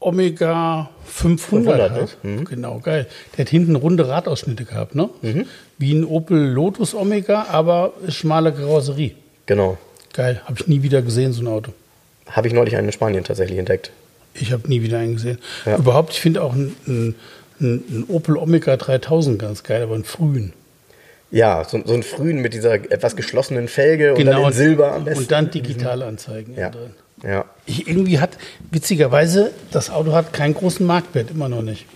[0.00, 1.40] Omega 500.
[1.40, 2.24] 500 halt.
[2.24, 2.30] ne?
[2.30, 2.44] mhm.
[2.44, 3.06] Genau, geil.
[3.36, 5.08] Der hat hinten runde Radausschnitte gehabt, ne?
[5.22, 5.46] Mhm.
[5.78, 9.14] Wie ein Opel Lotus Omega, aber schmale Karosserie.
[9.46, 9.78] Genau.
[10.12, 11.72] Geil, habe ich nie wieder gesehen, so ein Auto.
[12.28, 13.90] Habe ich neulich einen in Spanien tatsächlich entdeckt.
[14.40, 15.38] Ich habe nie wieder einen gesehen.
[15.66, 15.76] Ja.
[15.76, 17.14] Überhaupt, ich finde auch einen,
[17.60, 20.52] einen, Opel Omega 3000 ganz geil, aber einen frühen.
[21.30, 24.92] Ja, so, so einen frühen mit dieser etwas geschlossenen Felge genau, und dann in Silber
[24.92, 25.22] am besten.
[25.22, 26.70] Und dann Digitalanzeigen ja.
[26.70, 26.90] drin.
[27.22, 27.44] Ja.
[27.66, 28.30] Ich, irgendwie hat,
[28.70, 31.86] witzigerweise, das Auto hat keinen großen Marktwert, immer noch nicht.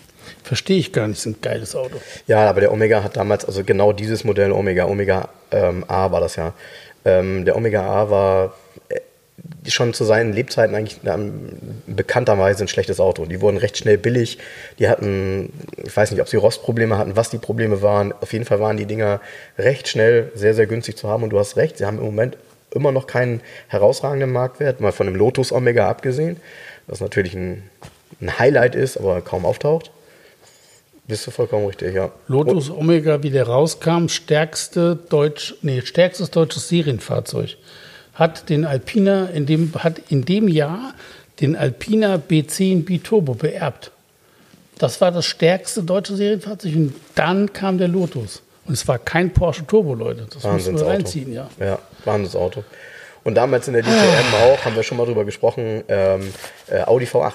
[0.43, 1.97] Verstehe ich gar nicht, ist ein geiles Auto.
[2.27, 6.21] Ja, aber der Omega hat damals, also genau dieses Modell Omega, Omega ähm, A war
[6.21, 6.53] das ja.
[7.05, 8.55] Ähm, der Omega A war
[9.67, 10.99] schon zu seinen Lebzeiten eigentlich
[11.87, 13.27] bekannterweise ein schlechtes Auto.
[13.27, 14.39] Die wurden recht schnell billig.
[14.79, 18.13] Die hatten, ich weiß nicht, ob sie Rostprobleme hatten, was die Probleme waren.
[18.13, 19.21] Auf jeden Fall waren die Dinger
[19.59, 21.23] recht schnell sehr, sehr günstig zu haben.
[21.23, 22.37] Und du hast recht, sie haben im Moment
[22.71, 26.39] immer noch keinen herausragenden Marktwert, mal von dem Lotus Omega abgesehen,
[26.87, 27.63] was natürlich ein,
[28.21, 29.91] ein Highlight ist, aber kaum auftaucht.
[31.07, 32.11] Bist du vollkommen richtig, ja.
[32.29, 37.57] Lotus Omega, wie der rauskam, stärkste Deutsch, nee, stärkstes deutsches Serienfahrzeug
[38.15, 40.95] hat den Alpina in dem, hat in dem Jahr
[41.41, 43.91] den Alpina B10 Biturbo beerbt.
[44.79, 48.43] Das war das stärkste deutsche Serienfahrzeug und dann kam der Lotus.
[48.65, 50.27] Und es war kein Porsche Turbo, Leute.
[50.33, 51.49] Das müssen wir reinziehen, ja.
[51.59, 52.65] Ja, Wahnsinnsauto.
[53.25, 56.33] Und damals in der DTM auch, haben wir schon mal drüber gesprochen, ähm,
[56.69, 57.35] äh, Audi V8.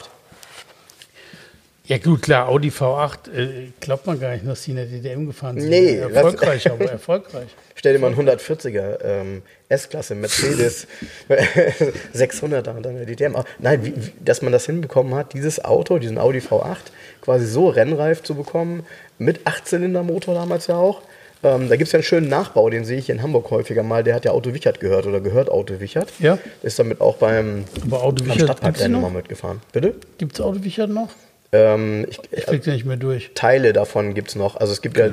[1.87, 5.25] Ja gut, klar, Audi V8, äh, glaubt man gar nicht, dass die in der DTM
[5.25, 5.69] gefahren sind.
[5.69, 5.95] Nee.
[5.95, 7.47] Erfolgreich, aber erfolgreich.
[7.75, 10.85] Stell dir mal einen 140er ähm, S-Klasse Mercedes
[12.13, 13.37] 600er und dann der DTM.
[13.59, 16.75] Nein, wie, wie, dass man das hinbekommen hat, dieses Auto, diesen Audi V8,
[17.21, 18.85] quasi so rennreif zu bekommen,
[19.17, 21.01] mit 8-Zylinder-Motor damals ja auch.
[21.41, 24.03] Ähm, da gibt es ja einen schönen Nachbau, den sehe ich in Hamburg häufiger mal.
[24.03, 26.11] Der hat ja Auto Wichert gehört oder gehört Auto Wichert.
[26.19, 26.37] Ja.
[26.63, 29.61] Ist damit auch beim, Aber Auto beim Stadtparkrennen mal mitgefahren.
[29.71, 29.95] Bitte?
[30.17, 31.09] Gibt es Auto Wichert noch?
[31.51, 33.31] Ähm, ich ich krieg nicht mehr durch.
[33.33, 34.57] Teile davon gibt es noch.
[34.57, 35.09] Also es gibt ja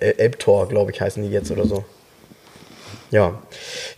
[0.00, 1.84] Elbtor, glaube ich, heißen die jetzt oder so.
[3.10, 3.38] Ja,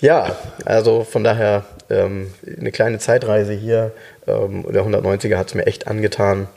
[0.01, 3.92] ja, also von daher ähm, eine kleine Zeitreise hier.
[4.27, 6.49] Ähm, der 190er hat es mir echt angetan.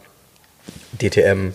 [0.99, 1.53] DTM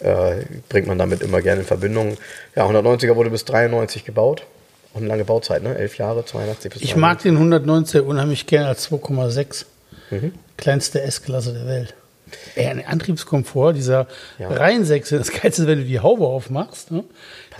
[0.00, 0.36] äh,
[0.68, 2.16] bringt man damit immer gerne in Verbindung.
[2.54, 4.46] Ja, 190er wurde bis 93 gebaut.
[4.92, 5.76] Auch eine lange Bauzeit, ne?
[5.76, 6.82] Elf Jahre, 82 bis 93.
[6.82, 9.64] Ich mag den 190er unheimlich gerne als 2,6.
[10.10, 10.34] Mhm.
[10.56, 11.94] Kleinste S-Klasse der Welt.
[12.56, 14.06] Ein Antriebskomfort, dieser
[14.38, 14.48] ja.
[14.48, 17.04] Reihensechszylinder, das Geilste ist, wenn du die Haube aufmachst, ne?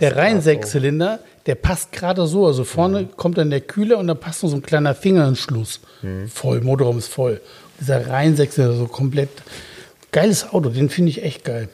[0.00, 3.16] der Reihensechszylinder, der passt gerade so, also vorne mhm.
[3.16, 5.80] kommt dann der Kühler und da passt noch so ein kleiner Fingeranschluss.
[6.02, 6.28] Mhm.
[6.28, 7.40] Voll, Motorraum ist voll.
[7.80, 9.30] Dieser Reihensechszylinder, so komplett
[10.12, 11.68] geiles Auto, den finde ich echt geil.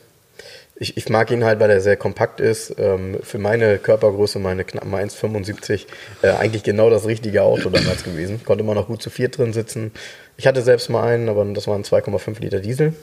[0.82, 2.74] Ich, ich mag ihn halt, weil er sehr kompakt ist.
[2.78, 5.86] Ähm, für meine Körpergröße, meine knappen 1,75,
[6.22, 8.42] äh, eigentlich genau das richtige Auto damals gewesen.
[8.44, 9.92] Konnte man noch gut zu viert drin sitzen.
[10.38, 12.94] Ich hatte selbst mal einen, aber das war ein 2,5 Liter Diesel.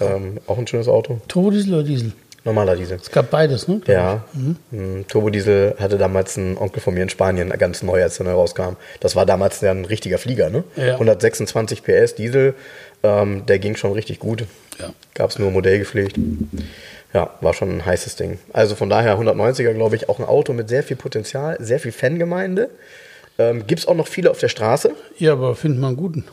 [0.00, 1.18] Ähm, auch ein schönes Auto.
[1.26, 2.12] Turbodiesel oder Diesel?
[2.44, 2.98] Normaler Diesel.
[3.00, 3.80] Es gab beides, ne?
[3.86, 4.24] Ja.
[4.70, 5.06] Mhm.
[5.08, 8.76] Turbodiesel hatte damals ein Onkel von mir in Spanien, ganz neu, als er neu rauskam.
[9.00, 10.64] Das war damals ja ein richtiger Flieger, ne?
[10.76, 10.94] Ja.
[10.94, 12.54] 126 PS Diesel,
[13.02, 14.44] ähm, der ging schon richtig gut.
[14.78, 14.90] Ja.
[15.14, 16.18] Gab es nur modellgepflegt.
[17.14, 18.38] Ja, war schon ein heißes Ding.
[18.52, 21.92] Also von daher 190er, glaube ich, auch ein Auto mit sehr viel Potenzial, sehr viel
[21.92, 22.70] Fangemeinde.
[23.38, 24.90] Ähm, Gibt es auch noch viele auf der Straße?
[25.18, 26.24] Ja, aber findet man einen guten.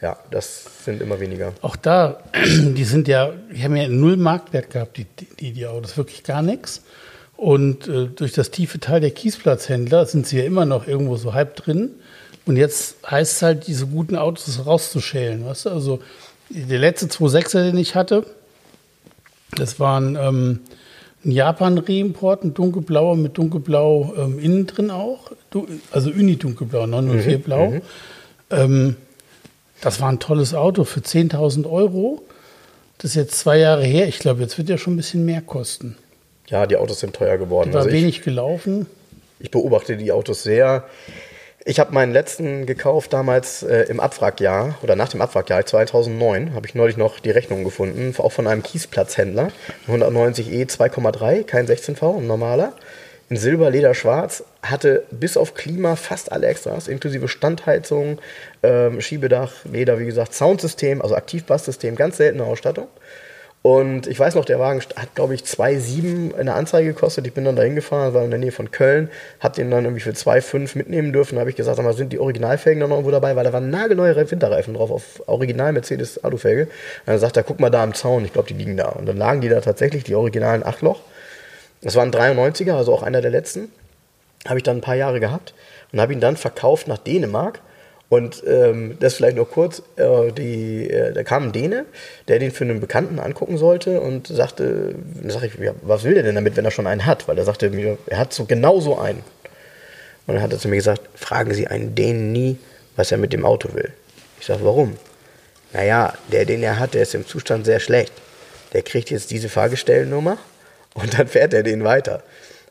[0.00, 1.52] Ja, das sind immer weniger.
[1.60, 5.06] Auch da, die sind ja, die haben ja null Marktwert gehabt, die,
[5.38, 6.82] die, die Autos, wirklich gar nichts.
[7.36, 11.34] Und äh, durch das tiefe Teil der Kiesplatzhändler sind sie ja immer noch irgendwo so
[11.34, 11.90] halb drin.
[12.46, 15.44] Und jetzt heißt es halt, diese guten Autos rauszuschälen.
[15.44, 15.70] Weißt du?
[15.70, 16.00] Also
[16.48, 18.24] der letzte 2.6er, den ich hatte,
[19.56, 20.60] das war ein, ähm,
[21.24, 25.30] ein Japan-Reimport, ein dunkelblauer mit dunkelblau ähm, innen drin auch.
[25.50, 27.74] Du, also Uni-dunkelblau, 904 blau.
[28.50, 28.96] Ähm,
[29.80, 32.22] das war ein tolles Auto für 10.000 Euro.
[32.98, 34.06] Das ist jetzt zwei Jahre her.
[34.08, 35.96] Ich glaube, jetzt wird ja schon ein bisschen mehr kosten.
[36.48, 37.72] Ja, die Autos sind teuer geworden.
[37.72, 38.86] War Also ich, wenig gelaufen.
[39.40, 40.84] ich beobachte die Autos sehr.
[41.64, 46.54] Ich habe meinen letzten gekauft damals äh, im Abwrackjahr oder nach dem Abwrackjahr 2009.
[46.54, 49.48] Habe ich neulich noch die Rechnung gefunden, auch von einem Kiesplatzhändler.
[49.88, 52.72] 190e 2,3, kein 16V, ein normaler.
[53.28, 54.42] In Silber, Leder, Schwarz.
[54.62, 58.18] Hatte bis auf Klima fast alle Extras, inklusive Standheizung,
[58.64, 62.88] ähm, Schiebedach, Leder, wie gesagt, Soundsystem, also Aktivbasssystem, ganz seltene Ausstattung.
[63.62, 67.28] Und ich weiß noch, der Wagen hat, glaube ich, 2,7 in der Anzeige gekostet.
[67.28, 70.00] Ich bin dann dahin gefahren, war in der Nähe von Köln, hab den dann irgendwie
[70.00, 71.36] für 2,5 mitnehmen dürfen.
[71.36, 73.36] Da habe ich gesagt, sag mal, sind die Originalfelgen dann noch irgendwo dabei?
[73.36, 76.62] Weil da waren nagelneue Winterreifen drauf, auf Original Mercedes Alufelge.
[76.62, 76.70] Und
[77.06, 78.88] dann sagt er, guck mal da am Zaun, ich glaube, die liegen da.
[78.88, 80.98] Und dann lagen die da tatsächlich, die originalen Achtloch.
[81.82, 83.70] Das war ein 93er, also auch einer der letzten.
[84.44, 85.54] Habe ich dann ein paar Jahre gehabt
[85.92, 87.60] und habe ihn dann verkauft nach Dänemark.
[88.12, 91.86] Und ähm, das vielleicht noch kurz, äh, die, äh, da kam ein Däne,
[92.28, 94.96] der den für einen Bekannten angucken sollte und sagte,
[95.28, 97.26] sag ich, ja, was will der denn damit, wenn er schon einen hat?
[97.26, 99.20] Weil er sagte mir, er hat so genau so einen.
[100.26, 102.58] Und dann hat er zu mir gesagt, fragen Sie einen Dänen nie,
[102.96, 103.90] was er mit dem Auto will.
[104.38, 104.98] Ich sage, warum?
[105.72, 108.12] Naja, der, den er hat, der ist im Zustand sehr schlecht.
[108.74, 110.36] Der kriegt jetzt diese Fahrgestellnummer
[110.92, 112.22] und dann fährt er den weiter.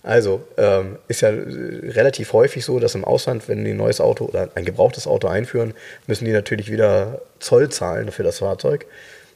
[0.03, 4.01] Also ähm, ist ja äh, relativ häufig so, dass im Ausland, wenn die ein neues
[4.01, 5.73] Auto oder ein gebrauchtes Auto einführen,
[6.07, 8.85] müssen die natürlich wieder Zoll zahlen für das Fahrzeug.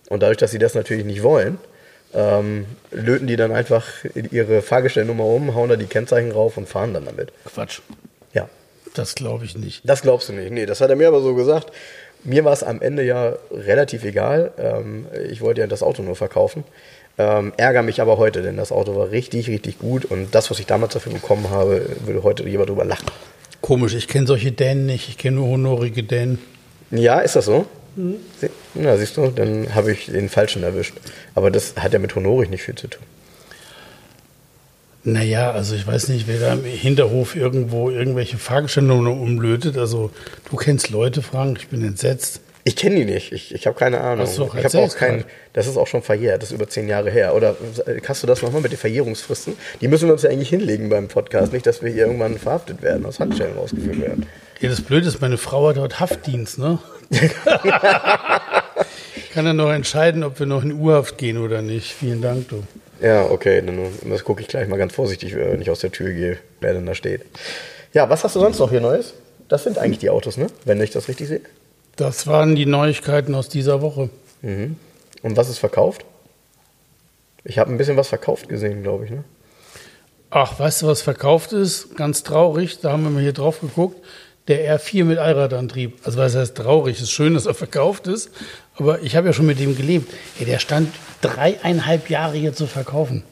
[0.09, 1.59] Und dadurch, dass sie das natürlich nicht wollen,
[2.13, 3.85] ähm, löten die dann einfach
[4.31, 7.31] ihre Fahrgestellnummer um, hauen da die Kennzeichen rauf und fahren dann damit.
[7.45, 7.81] Quatsch.
[8.33, 8.47] Ja,
[8.93, 9.87] Das glaube ich nicht.
[9.87, 10.51] das glaubst du nicht.
[10.51, 11.71] Nee, das hat er mir aber so gesagt.
[12.23, 14.51] Mir war es am Ende ja relativ egal.
[14.57, 16.63] Ähm, ich wollte ja das Auto nur verkaufen.
[17.17, 20.59] Ähm, ärgere mich aber heute, denn das Auto war richtig, richtig gut und das, was
[20.59, 23.05] ich damals dafür bekommen habe, würde heute jemand drüber lachen.
[23.61, 25.07] Komisch, ich kenne solche Dänen nicht.
[25.09, 26.39] Ich kenne nur honorige Dänen.
[26.91, 27.65] Ja, ist das so?
[27.95, 30.93] Sie- Na, siehst du, dann habe ich den Falschen erwischt.
[31.33, 33.01] Aber das hat ja mit honorig nicht viel zu tun.
[35.03, 39.77] Naja, also ich weiß nicht, wer da im Hinterhof irgendwo irgendwelche Fahrgestellungen umlötet.
[39.77, 40.09] Also
[40.49, 42.41] du kennst Leute, Frank, ich bin entsetzt.
[42.67, 43.31] Ich kenne die nicht.
[43.31, 44.25] Ich, ich habe keine Ahnung.
[44.25, 45.17] Hast du ich habe auch erzählt kein.
[45.19, 45.29] gerade.
[45.53, 46.41] Das ist auch schon verjährt.
[46.41, 47.35] Das ist über zehn Jahre her.
[47.35, 49.55] Oder äh, hast du das nochmal mit den Verjährungsfristen?
[49.81, 51.53] Die müssen wir uns ja eigentlich hinlegen beim Podcast.
[51.53, 54.25] Nicht, dass wir hier irgendwann verhaftet werden, aus Handschellen rausgeführt werden.
[54.61, 56.79] Ja, das Blöde ist, meine Frau hat dort Haftdienst, ne?
[59.33, 61.93] Kann dann noch entscheiden, ob wir noch in Urhaft gehen oder nicht.
[61.93, 62.63] Vielen Dank, du.
[62.99, 63.61] Ja, okay.
[63.63, 63.77] Dann
[64.09, 66.87] das gucke ich gleich mal ganz vorsichtig, wenn ich aus der Tür gehe, wer denn
[66.87, 67.21] da steht.
[67.93, 69.13] Ja, was hast du sonst noch hier Neues?
[69.49, 70.47] Das sind eigentlich die Autos, ne?
[70.63, 71.41] Wenn ich das richtig sehe.
[71.95, 74.09] Das waren die Neuigkeiten aus dieser Woche.
[74.41, 74.77] Mhm.
[75.21, 76.05] Und was ist verkauft?
[77.43, 79.23] Ich habe ein bisschen was verkauft gesehen, glaube ich, ne?
[80.31, 81.95] Ach, weißt du, was verkauft ist?
[81.95, 84.03] Ganz traurig, da haben wir mal hier drauf geguckt.
[84.47, 85.99] Der R4 mit Allradantrieb.
[86.03, 87.01] Also was heißt traurig?
[87.01, 88.31] Ist schön, dass er verkauft ist,
[88.75, 90.11] aber ich habe ja schon mit dem gelebt.
[90.39, 93.23] Ey, der stand dreieinhalb Jahre hier zu verkaufen.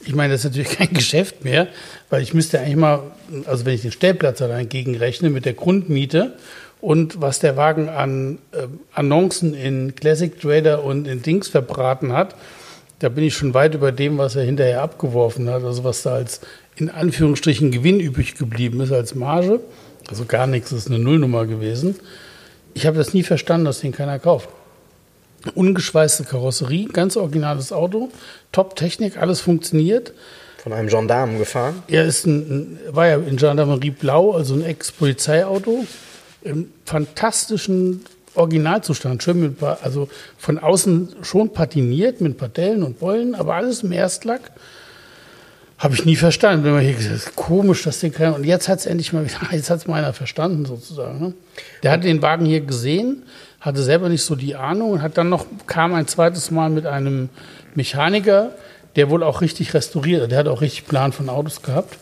[0.00, 1.68] Ich meine, das ist natürlich kein Geschäft mehr,
[2.08, 3.02] weil ich müsste eigentlich mal,
[3.44, 6.36] also wenn ich den Stellplatz allein gegenrechne mit der Grundmiete
[6.80, 12.34] und was der Wagen an äh, Annoncen in Classic Trader und in Dings verbraten hat,
[13.00, 15.64] da bin ich schon weit über dem, was er hinterher abgeworfen hat.
[15.64, 16.40] Also was da als
[16.76, 19.60] in Anführungsstrichen Gewinn übrig geblieben ist als Marge.
[20.08, 21.96] Also gar nichts, das ist eine Nullnummer gewesen.
[22.74, 24.48] Ich habe das nie verstanden, dass den keiner kauft.
[25.54, 28.10] Ungeschweißte Karosserie, ganz originales Auto,
[28.52, 30.12] Top-Technik, alles funktioniert.
[30.58, 31.82] Von einem Gendarmen gefahren.
[31.88, 35.86] Er ist ein, ein, war ja in Gendarmerie Blau, also ein Ex-Polizeiauto,
[36.42, 43.54] im fantastischen Originalzustand, schön mit, also von außen schon patiniert mit Patellen und Beulen, aber
[43.54, 44.52] alles im Erstlack.
[45.78, 46.62] Habe ich nie verstanden.
[46.64, 48.34] Wenn man hier gesagt komisch, dass den keiner.
[48.34, 51.20] Und jetzt hat es endlich mal wieder, jetzt hat es mal einer verstanden, sozusagen.
[51.20, 51.34] Ne?
[51.82, 53.22] Der hat den Wagen hier gesehen,
[53.60, 56.86] hatte selber nicht so die Ahnung und hat dann noch, kam ein zweites Mal mit
[56.86, 57.30] einem
[57.74, 58.52] Mechaniker,
[58.96, 60.30] der wohl auch richtig restauriert hat.
[60.30, 61.96] Der hat auch richtig Plan von Autos gehabt.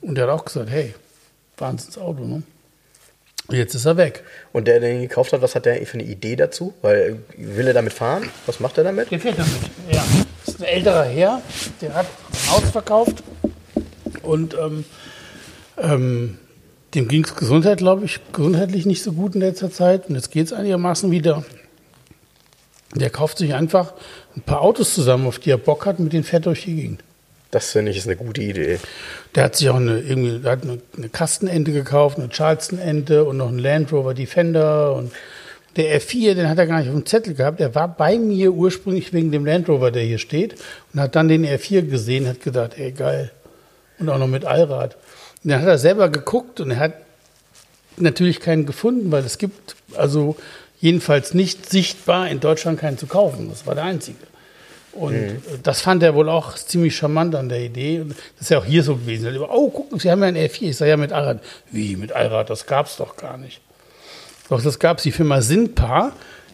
[0.00, 0.94] Und der hat auch gesagt, hey,
[1.58, 2.42] Wahnsinns Auto, ne?
[3.52, 4.24] Jetzt ist er weg.
[4.52, 6.72] Und der, der den gekauft hat, was hat der für eine Idee dazu?
[6.80, 8.28] Weil will er damit fahren?
[8.46, 9.10] Was macht er damit?
[9.10, 9.52] Der fährt damit,
[9.90, 10.02] ja.
[10.44, 11.42] Das ist ein älterer Herr,
[11.80, 13.22] der hat ein Haus verkauft
[14.22, 14.84] und ähm,
[15.78, 16.38] ähm,
[16.94, 20.30] dem ging es Gesundheit, glaube ich, gesundheitlich nicht so gut in letzter Zeit und jetzt
[20.30, 21.44] geht es einigermaßen wieder.
[22.94, 23.94] Der kauft sich einfach
[24.36, 27.04] ein paar Autos zusammen, auf die er Bock hat, mit denen fährt durch die Gegend.
[27.52, 28.78] Das finde ich ist eine gute Idee.
[29.34, 33.48] Der hat sich auch eine, irgendwie, der hat eine, Kastenente gekauft, eine Charleston-Ente und noch
[33.48, 35.12] einen Land Rover Defender und
[35.76, 37.60] der R4, den hat er gar nicht auf dem Zettel gehabt.
[37.60, 40.54] Er war bei mir ursprünglich wegen dem Land Rover, der hier steht
[40.92, 43.30] und hat dann den R4 gesehen, hat gedacht, ey geil.
[43.98, 44.96] Und auch noch mit Allrad.
[45.44, 46.94] Und dann hat er selber geguckt und er hat
[47.98, 50.36] natürlich keinen gefunden, weil es gibt also
[50.80, 53.50] jedenfalls nicht sichtbar in Deutschland keinen zu kaufen.
[53.50, 54.31] Das war der einzige.
[54.92, 58.00] Und äh, das fand er wohl auch ziemlich charmant an der Idee.
[58.00, 59.36] Und das ist ja auch hier so gewesen.
[59.38, 60.62] Oh, gucken, Sie haben ja einen R4.
[60.62, 61.40] Ich sage ja mit Allrad.
[61.70, 62.50] Wie, mit Allrad?
[62.50, 63.60] Das gab's doch gar nicht.
[64.48, 65.02] Doch, das gab's.
[65.02, 66.12] Die Firma Sinpa,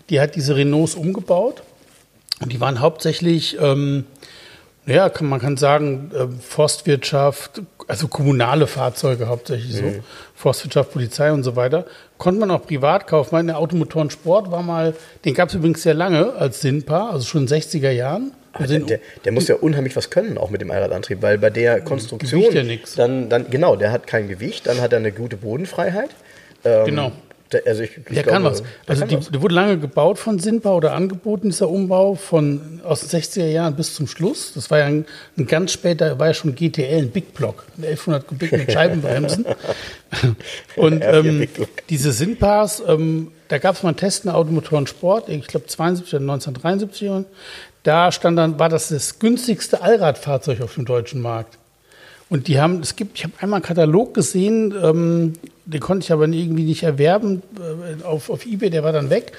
[0.09, 1.63] die hat diese Renaults umgebaut.
[2.41, 4.05] Und die waren hauptsächlich, ähm,
[4.89, 9.85] ja, kann, man kann sagen, ähm, Forstwirtschaft, also kommunale Fahrzeuge hauptsächlich so.
[10.35, 11.85] Forstwirtschaft, Polizei und so weiter.
[12.17, 13.31] Konnte man auch privat kaufen.
[13.33, 17.47] Meine Automotoren Sport war mal, den gab's übrigens sehr lange als Sinpa, also schon in
[17.49, 18.33] den 60er Jahren.
[18.59, 21.51] Und der, der, der muss ja unheimlich was können, auch mit dem Allradantrieb, weil bei
[21.51, 22.41] der Konstruktion.
[22.41, 22.95] Gewicht ja nix.
[22.95, 26.11] Dann, dann, genau, der hat kein Gewicht, dann hat er eine gute Bodenfreiheit.
[26.65, 27.13] Ähm, Genau.
[27.53, 28.59] Der, also ich, ich Der glaube, kann was.
[28.63, 29.31] der Also kann die, was.
[29.31, 33.75] der wurde lange gebaut von Sinpa oder angeboten, dieser Umbau von aus den 60er Jahren
[33.75, 34.53] bis zum Schluss.
[34.55, 35.07] Das war ja ein,
[35.37, 39.47] ein ganz später, war ja schon GTL, ein Big Block, ein 1100 Kubik mit Scheibenbremsen.
[40.77, 41.49] Und R4 ähm,
[41.89, 46.15] diese Sinpas, ähm, da gab es mal einen Test in Automotoren Sport, ich glaube 72
[46.15, 47.27] oder 1973.
[47.83, 51.57] Da stand dann, war das das günstigste Allradfahrzeug auf dem deutschen Markt.
[52.31, 55.33] Und die haben, es gibt, ich habe einmal einen Katalog gesehen, ähm,
[55.65, 59.33] den konnte ich aber irgendwie nicht erwerben äh, auf, auf Ebay, der war dann weg.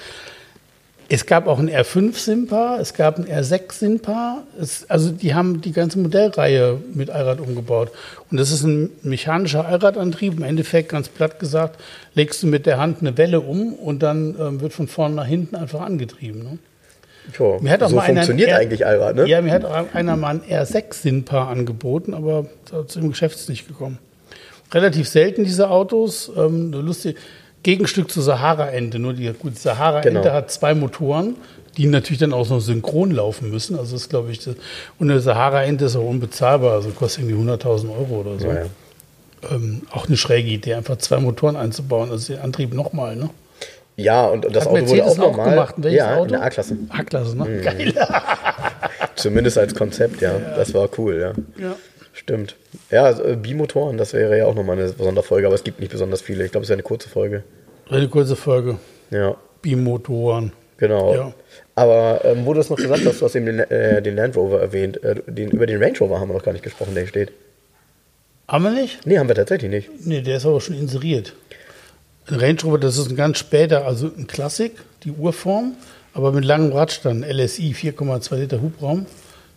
[1.12, 4.44] Es gab auch einen R5 Simpa, es gab einen R6 Simpa.
[4.60, 7.90] Es, also die haben die ganze Modellreihe mit Allrad umgebaut.
[8.30, 10.34] Und das ist ein mechanischer Allradantrieb.
[10.34, 11.80] Im Endeffekt, ganz platt gesagt,
[12.14, 15.26] legst du mit der Hand eine Welle um und dann ähm, wird von vorne nach
[15.26, 16.44] hinten einfach angetrieben.
[16.44, 16.58] Ne?
[17.38, 19.26] Jo, Mir hat auch so mal funktioniert eigentlich Allrad, ne?
[19.28, 22.46] Ja, mir hat auch einer mal ein R6 Sinpa angeboten, aber
[22.86, 23.98] zu dem Geschäft ist nicht gekommen.
[24.72, 26.30] Relativ selten diese Autos.
[26.36, 27.18] Ähm, eine lustige
[27.62, 28.98] Gegenstück zur Sahara-Ente.
[28.98, 30.32] Nur die gut, Sahara-Ente Genau.
[30.32, 31.36] hat zwei Motoren,
[31.76, 33.78] die natürlich dann auch noch synchron laufen müssen.
[33.78, 34.54] Also ist, glaube ich, das,
[34.98, 36.72] und eine Sahara-Ente ist auch unbezahlbar.
[36.74, 38.46] Also kostet irgendwie 100.000 Euro oder so.
[38.46, 38.64] Ja, ja.
[39.50, 42.10] Ähm, auch eine schräge Idee, einfach zwei Motoren einzubauen.
[42.10, 43.30] Also den Antrieb nochmal, ne?
[43.96, 45.50] Ja, und, und das Hat Auto wurde Mercedes auch auch normal.
[45.50, 45.74] gemacht.
[45.78, 46.24] Welches ja, Auto?
[46.24, 46.76] in der A-Klasse.
[46.88, 47.60] A-Klasse, ne?
[47.60, 47.94] Geil.
[49.16, 50.38] Zumindest als Konzept, ja.
[50.56, 51.62] Das war cool, ja.
[51.62, 51.76] Ja.
[52.12, 52.56] Stimmt.
[52.90, 55.92] Ja, also, äh, Bimotoren, das wäre ja auch nochmal eine Sonderfolge, aber es gibt nicht
[55.92, 56.44] besonders viele.
[56.44, 57.44] Ich glaube, es ist ja eine kurze Folge.
[57.88, 58.78] Eine kurze Folge.
[59.10, 60.52] Ja, Bimotoren.
[60.76, 61.14] genau.
[61.14, 61.32] Ja.
[61.74, 64.36] Aber ähm, wo du es noch gesagt hast, du hast eben den, äh, den Land
[64.36, 65.02] Rover erwähnt.
[65.02, 67.32] Äh, den, über den Range Rover haben wir noch gar nicht gesprochen, der hier steht.
[68.48, 69.06] Haben wir nicht?
[69.06, 70.06] Nee, haben wir tatsächlich nicht.
[70.06, 71.34] Nee, der ist aber schon inseriert.
[72.30, 74.72] Ein Range Rover, das ist ein ganz später, also ein Klassik,
[75.04, 75.74] die Urform,
[76.14, 77.24] aber mit langem Radstand.
[77.26, 79.06] LSI 4,2 Liter Hubraum,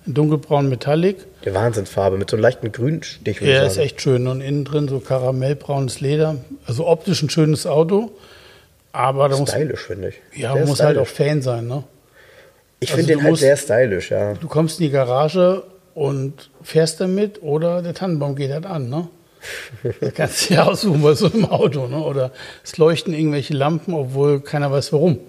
[0.06, 1.18] in dunkelbraun Metallic.
[1.46, 3.40] Der Wahnsinnsfarbe mit so einem leichten Grünstich.
[3.40, 6.38] Der ist echt schön und innen drin so karamellbraunes Leder.
[6.66, 8.12] Also optisch ein schönes Auto,
[8.92, 10.40] aber da muss, stylisch, finde ich.
[10.40, 11.30] ja, man muss halt auch stylisch.
[11.32, 11.68] Fan sein.
[11.68, 11.84] Ne?
[12.80, 14.34] Ich also finde den halt musst- sehr stylisch, ja.
[14.34, 19.08] Du kommst in die Garage und fährst damit oder der Tannenbaum geht halt an, ne?
[19.99, 21.97] Das kannst du ja aussuchen bei so einem Auto, ne?
[21.97, 22.32] Oder
[22.63, 25.19] es leuchten irgendwelche Lampen, obwohl keiner weiß warum.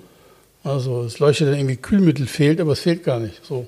[0.63, 3.45] Also es leuchtet dann irgendwie Kühlmittel fehlt, aber es fehlt gar nicht.
[3.45, 3.67] So.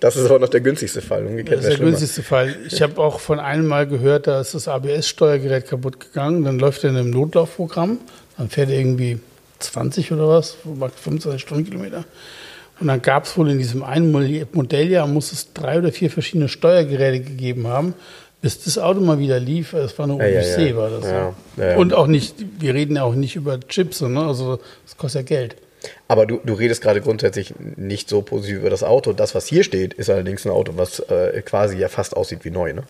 [0.00, 1.26] Das ist aber noch der günstigste Fall.
[1.26, 1.90] Umgekehrt Das ist der schlimmer.
[1.90, 2.56] günstigste Fall.
[2.66, 6.44] Ich habe auch von einem Mal gehört, da ist das ABS-Steuergerät kaputt gegangen.
[6.44, 7.98] Dann läuft er in einem Notlaufprogramm.
[8.38, 9.18] Dann fährt er irgendwie
[9.58, 12.04] 20 oder was, macht 25 Stundenkilometer.
[12.80, 14.10] Und dann gab es wohl in diesem einen
[14.52, 17.94] Modelljahr, muss es drei oder vier verschiedene Steuergeräte gegeben haben,
[18.44, 19.72] bis das Auto mal wieder lief.
[19.72, 20.76] Es war eine Odyssee, ja.
[20.76, 21.34] war das.
[21.56, 21.76] Ja.
[21.76, 24.20] Und auch nicht, wir reden ja auch nicht über Chips, ne?
[24.22, 25.56] also das kostet ja Geld.
[26.08, 29.14] Aber du, du redest gerade grundsätzlich nicht so positiv über das Auto.
[29.14, 32.50] Das, was hier steht, ist allerdings ein Auto, was äh, quasi ja fast aussieht wie
[32.50, 32.74] neu.
[32.74, 32.82] Ne?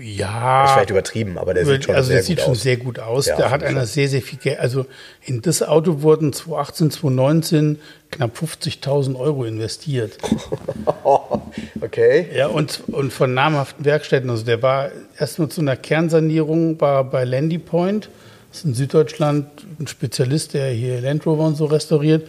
[0.00, 0.64] Ja.
[0.64, 2.62] Ist vielleicht übertrieben, aber der sieht schon also sehr der sieht gut schon aus.
[2.62, 3.26] sehr gut aus.
[3.26, 4.58] Ja, da hat einer sehr, sehr viel Geld.
[4.58, 4.86] Also
[5.24, 7.78] in das Auto wurden 2018, 2019
[8.10, 10.18] knapp 50.000 Euro investiert.
[11.80, 12.26] okay.
[12.34, 14.30] Ja, und, und von namhaften Werkstätten.
[14.30, 18.08] Also der war erstmal zu einer Kernsanierung war bei Landy Point.
[18.50, 19.46] Das ist in Süddeutschland
[19.78, 22.26] ein Spezialist, der hier Land Rover und so restauriert.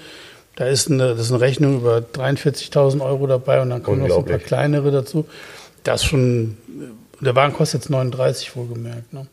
[0.56, 4.10] Da ist eine, das ist eine Rechnung über 43.000 Euro dabei und dann kommen noch
[4.10, 5.26] so ein paar kleinere dazu.
[5.84, 6.58] Das schon,
[7.22, 9.14] der Wagen kostet jetzt 39 wohlgemerkt.
[9.14, 9.28] Ne?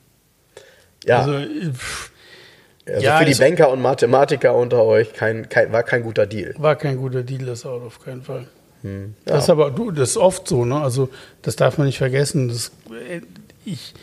[1.05, 6.03] Ja, Also, also, ja, für die Banker und Mathematiker unter euch kein, kein, war kein
[6.03, 6.55] guter Deal.
[6.59, 8.47] war kein guter Deal, das Auto auf keinen Fall.
[8.83, 10.77] Hm, Das ist aber, du, das ist oft so, ne?
[10.81, 11.09] Also,
[11.43, 12.49] das darf man nicht vergessen.
[12.49, 12.71] Das,
[13.11, 13.21] äh,
[13.65, 13.95] ich,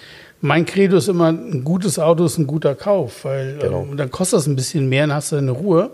[0.42, 3.84] mein Credo ist immer, ein gutes Auto ist ein guter Kauf, weil Genau.
[3.84, 5.92] ähm, dann kostet das ein bisschen mehr, dann hast du eine Ruhe.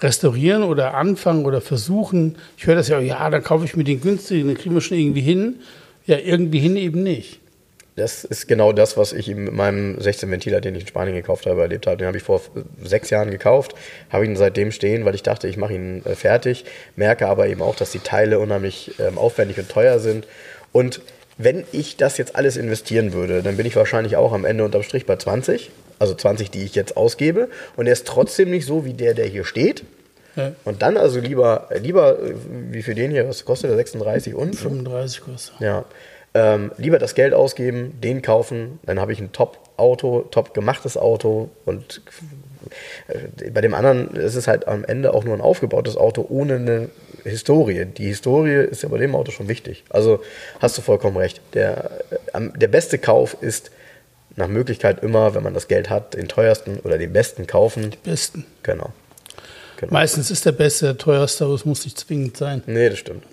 [0.00, 2.36] Restaurieren oder anfangen oder versuchen.
[2.56, 4.98] Ich höre das ja, ja, dann kaufe ich mir den günstigen, den kriegen wir schon
[4.98, 5.60] irgendwie hin.
[6.06, 7.40] Ja, irgendwie hin eben nicht.
[7.94, 11.60] Das ist genau das, was ich mit meinem 16-Ventiler, den ich in Spanien gekauft habe,
[11.60, 11.98] erlebt habe.
[11.98, 12.40] Den habe ich vor
[12.82, 13.74] sechs Jahren gekauft,
[14.08, 16.64] habe ihn seitdem stehen, weil ich dachte, ich mache ihn äh, fertig.
[16.96, 20.26] Merke aber eben auch, dass die Teile unheimlich ähm, aufwendig und teuer sind.
[20.72, 21.02] Und
[21.36, 24.82] wenn ich das jetzt alles investieren würde, dann bin ich wahrscheinlich auch am Ende unterm
[24.82, 25.70] Strich bei 20.
[25.98, 27.48] Also 20, die ich jetzt ausgebe.
[27.76, 29.84] Und er ist trotzdem nicht so wie der, der hier steht.
[30.36, 30.52] Ja.
[30.64, 32.18] Und dann also lieber, lieber
[32.70, 34.56] wie für den hier, was kostet der 36 und?
[34.56, 35.60] 35 kostet.
[35.60, 35.84] Ja.
[36.34, 41.50] Ähm, lieber das Geld ausgeben, den kaufen, dann habe ich ein Top-Auto, top gemachtes Auto
[41.66, 42.00] und
[43.08, 46.54] äh, bei dem anderen ist es halt am Ende auch nur ein aufgebautes Auto ohne
[46.56, 46.88] eine
[47.24, 47.84] Historie.
[47.84, 49.84] Die Historie ist ja bei dem Auto schon wichtig.
[49.90, 50.22] Also
[50.60, 51.42] hast du vollkommen recht.
[51.52, 51.90] Der,
[52.32, 53.70] äh, der beste Kauf ist
[54.34, 57.94] nach Möglichkeit immer, wenn man das Geld hat, den teuersten oder den besten kaufen.
[58.04, 58.46] Besten.
[58.62, 58.90] Genau.
[59.82, 59.92] Genau.
[59.92, 62.62] Meistens ist der beste der teuerste, aber es muss nicht zwingend sein.
[62.66, 63.24] Nee, das stimmt.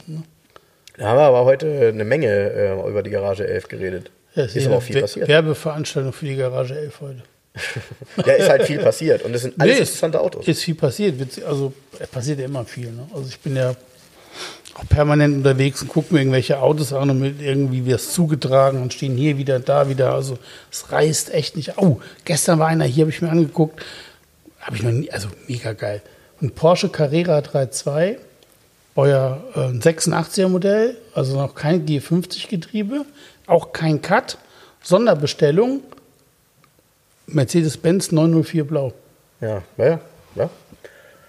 [0.97, 4.11] Da haben wir aber heute eine Menge äh, über die Garage 11 geredet.
[4.35, 5.27] Ja, ist aber auch viel passiert.
[5.27, 7.23] Werbeveranstaltung für die Garage 11 heute.
[8.25, 9.23] Ja, ist halt viel passiert.
[9.23, 10.47] Und es sind alles Nee, interessante Autos.
[10.47, 11.15] Ist viel passiert.
[11.45, 12.91] Also es passiert ja immer viel.
[12.91, 13.07] Ne?
[13.13, 13.75] Also ich bin ja
[14.75, 18.81] auch permanent unterwegs und gucke mir irgendwelche Autos an und mit irgendwie wird es zugetragen
[18.81, 20.13] und stehen hier wieder, da wieder.
[20.13, 20.37] Also
[20.71, 21.77] es reißt echt nicht.
[21.77, 23.83] Oh, gestern war einer hier, habe ich mir angeguckt.
[24.59, 26.01] Habe ich noch nie, also mega geil.
[26.41, 28.17] Ein Porsche Carrera 3.2,
[28.95, 33.05] euer äh, 86er Modell, also noch kein G50 Getriebe,
[33.45, 34.37] auch kein Cut,
[34.81, 35.81] Sonderbestellung,
[37.27, 38.93] Mercedes-Benz 904 Blau.
[39.41, 39.99] Ja, ja,
[40.35, 40.49] ja.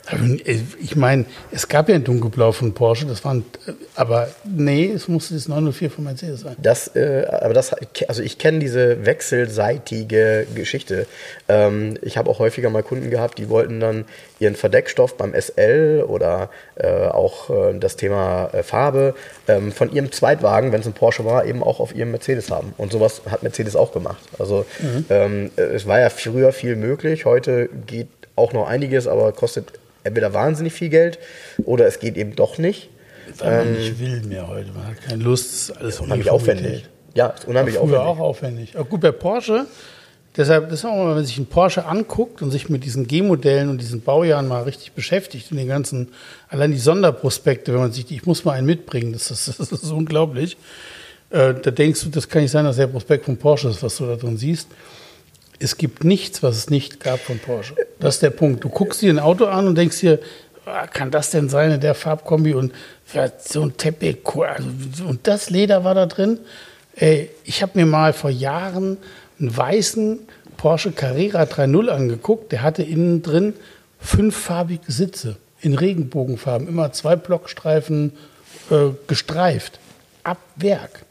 [0.06, 4.28] Aber, äh, Ich meine, es gab ja ein dunkelblau von Porsche, das waren, äh, aber
[4.44, 6.56] nee, es musste das 904 von Mercedes sein.
[6.60, 7.74] Das, äh, aber das,
[8.08, 11.06] also ich kenne diese wechselseitige Geschichte.
[11.48, 14.04] Ähm, ich habe auch häufiger mal Kunden gehabt, die wollten dann
[14.38, 19.14] ihren Verdeckstoff beim SL oder äh, auch äh, das Thema äh, Farbe
[19.48, 22.74] ähm, von ihrem Zweitwagen, wenn es ein Porsche war, eben auch auf ihrem Mercedes haben.
[22.78, 24.22] Und sowas hat Mercedes auch gemacht.
[24.38, 24.64] Also
[25.10, 29.72] ähm, äh, es war ja früher viel möglich, heute geht auch noch einiges, aber kostet
[30.04, 31.18] entweder wahnsinnig viel Geld
[31.64, 32.88] oder es geht eben doch nicht.
[33.38, 36.84] Weil man nicht will mehr heute, man hat keine Lust, es ist alles Unheimlich aufwendig.
[37.14, 38.06] Ja, ist unheimlich Früher aufwendig.
[38.06, 38.74] auch aufwendig.
[38.76, 39.66] Aber gut, bei Porsche,
[40.36, 43.68] deshalb, das ist auch mal, wenn sich ein Porsche anguckt und sich mit diesen G-Modellen
[43.68, 46.08] und diesen Baujahren mal richtig beschäftigt und den ganzen,
[46.48, 49.70] allein die Sonderprospekte, wenn man sich, die- ich muss mal einen mitbringen, das ist, das
[49.72, 50.56] ist unglaublich.
[51.30, 53.96] Äh, da denkst du, das kann nicht sein, dass der Prospekt von Porsche ist, was
[53.96, 54.66] du da drin siehst.
[55.60, 57.76] Es gibt nichts, was es nicht gab von Porsche.
[57.98, 58.64] Das ist der Punkt.
[58.64, 60.18] Du guckst dir ein Auto an und denkst dir,
[60.64, 62.72] ah, kann das denn sein in der Farbkombi und
[63.44, 66.38] so ein Teppich, also, und das Leder war da drin.
[66.96, 68.96] Ey, ich habe mir mal vor Jahren
[69.38, 70.20] einen weißen
[70.56, 72.52] Porsche Carrera 3.0 angeguckt.
[72.52, 73.54] Der hatte innen drin
[73.98, 78.12] fünffarbige Sitze in Regenbogenfarben, immer zwei Blockstreifen
[78.70, 79.78] äh, gestreift.
[80.22, 81.04] Ab Werk.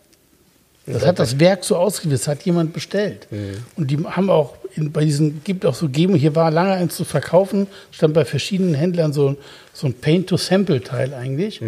[0.94, 1.76] Das hat das Werk so
[2.06, 3.28] das hat jemand bestellt.
[3.76, 6.96] Und die haben auch in, bei diesen, gibt auch so Gemo, hier war lange eins
[6.96, 9.36] zu verkaufen, stand bei verschiedenen Händlern so,
[9.74, 11.62] so ein Paint-to-Sample-Teil eigentlich.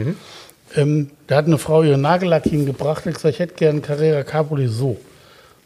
[0.75, 4.69] Ähm, da hat eine Frau ihren Nagellack hingebracht und gesagt, ich hätte gerne Carrera Cabriolet
[4.69, 4.97] so.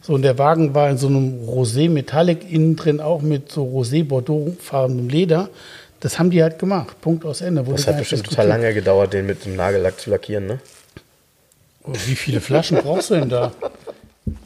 [0.02, 3.66] So, und der Wagen war in so einem Rosé Metallic, innen drin auch mit so
[3.66, 5.50] Rosé-Bordeaux-farbenem Leder.
[6.00, 7.02] Das haben die halt gemacht.
[7.02, 7.66] Punkt aus Ende.
[7.66, 10.60] Wurde Das hat bestimmt total lange gedauert, den mit dem Nagellack zu lackieren, ne?
[11.88, 13.52] Oh, Wie viele Flaschen brauchst du denn da?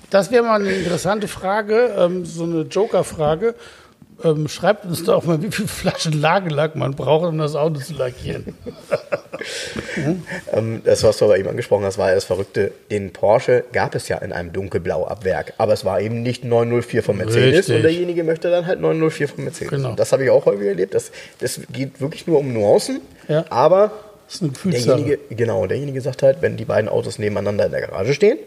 [0.09, 3.55] Das wäre mal eine interessante Frage, ähm, so eine Joker-Frage.
[4.21, 7.93] Ähm, schreibt uns doch mal, wie viele Flaschen Lagelack man braucht, um das Auto zu
[7.93, 8.55] lackieren.
[10.51, 12.73] Ähm, das, was du aber eben angesprochen hast, war ja das Verrückte.
[12.91, 16.43] Den Porsche gab es ja in einem dunkelblau ab Werk, aber es war eben nicht
[16.43, 17.75] 904 von Mercedes Richtig.
[17.77, 19.69] und derjenige möchte dann halt 904 von Mercedes.
[19.71, 19.93] Genau.
[19.95, 20.93] Das habe ich auch häufig erlebt.
[20.93, 23.45] Das, das geht wirklich nur um Nuancen, Ja.
[23.49, 23.91] aber
[24.29, 24.97] Das ist eine Gefühlssache.
[24.97, 28.37] derjenige, genau, derjenige sagt halt, wenn die beiden Autos nebeneinander in der Garage stehen,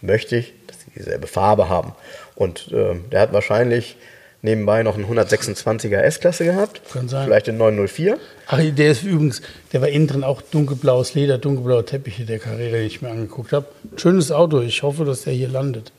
[0.00, 1.92] möchte ich, dass sie dieselbe Farbe haben.
[2.36, 3.96] Und ähm, der hat wahrscheinlich
[4.40, 6.80] nebenbei noch einen 126er S-Klasse gehabt.
[6.90, 7.26] Kann sein.
[7.26, 8.16] Vielleicht den 904.
[8.46, 9.42] Ach, der ist übrigens,
[9.74, 13.52] der war innen drin auch dunkelblaues Leder, dunkelblaue Teppiche, der Carrera, den ich mir angeguckt
[13.52, 13.66] habe.
[13.96, 15.92] Schönes Auto, ich hoffe, dass der hier landet.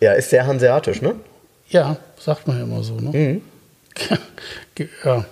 [0.00, 1.16] Ja, ist sehr hanseatisch, ne?
[1.68, 3.40] Ja, sagt man ja immer so, ne?
[5.04, 5.24] ja,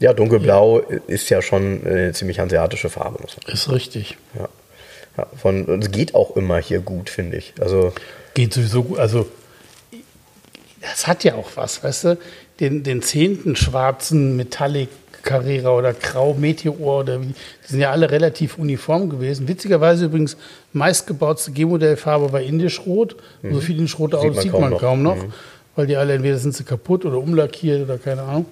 [0.00, 3.24] Ja, dunkelblau ist ja schon eine ziemlich hanseatische Farbe.
[3.46, 4.16] Ist richtig.
[4.38, 4.48] Ja.
[5.16, 7.52] Ja, von, und es geht auch immer hier gut, finde ich.
[7.60, 7.92] Also,
[8.34, 9.00] Geht sowieso gut.
[9.00, 9.26] Also,
[10.80, 12.18] das hat ja auch was, weißt du?
[12.60, 14.88] Den, den zehnten schwarzen Metallic
[15.22, 17.34] Carrera oder Grau Meteor oder wie, die
[17.66, 19.48] sind ja alle relativ uniform gewesen.
[19.48, 20.36] Witzigerweise übrigens
[20.72, 23.16] meistgebautste G-Modellfarbe war indisch-rot.
[23.42, 24.80] So viele indisch-rote Autos man sieht kaum man noch.
[24.80, 25.16] kaum noch,
[25.74, 28.46] weil die alle entweder sind sie kaputt oder umlackiert oder keine Ahnung.